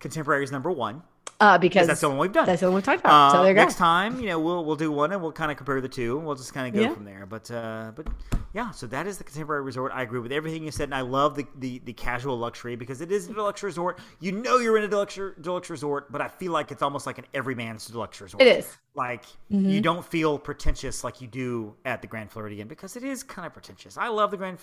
[0.00, 1.02] contemporary is number one
[1.44, 2.46] Uh, because that's the one we've done.
[2.46, 3.32] that's the one we've talked about.
[3.32, 3.60] so Uh, there you go.
[3.62, 6.16] next time, you know, we'll we'll do one and we'll kind of compare the two.
[6.16, 6.94] and We'll just kind of go Yeah.
[6.94, 7.26] from there.
[7.26, 8.06] But uh, but
[8.54, 9.92] yeah, so that is the contemporary resort.
[9.94, 13.00] I agree with everything you said, and I love the, the, the casual luxury because
[13.00, 13.98] it is a deluxe resort.
[14.20, 17.18] You know, you're in a deluxe deluxe resort, but I feel like it's almost like
[17.18, 18.42] an everyman's deluxe resort.
[18.42, 18.76] It is.
[18.96, 19.68] Like Mm-hmm.
[19.68, 23.44] you don't feel pretentious like you do at the Grand Floridian because it is kind
[23.46, 23.98] of pretentious.
[23.98, 24.58] I love the Grand.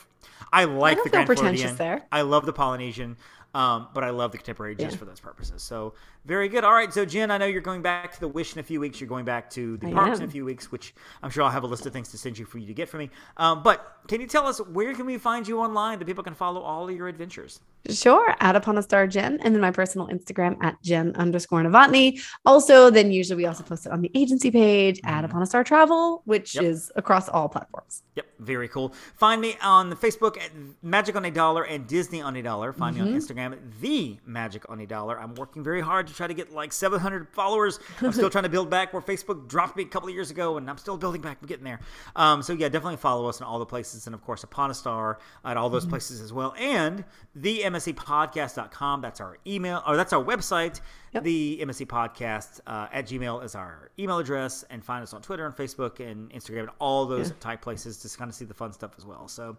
[0.54, 1.78] I like don't the Grand pretentious Floridian.
[2.00, 2.08] there.
[2.12, 3.18] I love the Polynesian.
[3.54, 5.00] Um, but I love the contemporary just Yeah.
[5.00, 5.62] for those purposes.
[5.62, 5.94] So
[6.26, 6.64] very good.
[6.64, 6.94] All right.
[6.94, 9.00] So Jen, I know you're going back to the Wish in a few weeks.
[9.02, 10.94] You're going back to the I parks in a few weeks, which
[11.24, 12.90] I'm sure I'll have a list of things to send you for you to get
[12.90, 13.10] from me.
[13.38, 16.34] Um, but can you tell us where can we find you online that people can
[16.36, 17.60] follow all of your adventures?
[17.90, 22.22] Sure, at upon a star Jen, and then my personal Instagram at Jen underscore Novotny.
[22.46, 25.64] Also, then usually we also post it on the agency page at upon a star
[25.64, 26.64] travel, which Yep.
[26.64, 28.04] is across all platforms.
[28.16, 28.94] Yep, very cool.
[29.16, 30.52] Find me on the Facebook at
[30.84, 32.72] Magic on a Dollar and Disney on a Dollar.
[32.72, 35.20] Find me on Instagram at the Magic on a Dollar.
[35.20, 37.80] I'm working very hard to try to get like 700 followers.
[38.02, 40.58] I'm still trying to build back where Facebook dropped me a couple of years ago,
[40.58, 41.38] and I'm still building back.
[41.42, 41.80] I'm getting there.
[42.16, 44.74] Um, so yeah, definitely follow us in all the places, and of course Upon a
[44.74, 47.04] Star at all those places as well, and
[47.36, 49.02] the MSEPodcast.com.
[49.02, 50.82] That's our email, or that's our website.
[51.14, 51.24] Yep.
[51.24, 55.46] The MSE Podcast uh, at Gmail is our email address, and find us on Twitter
[55.46, 57.36] and Facebook and Instagram and all those Yeah.
[57.42, 59.28] type places to kind of see the fun stuff as well.
[59.28, 59.58] So,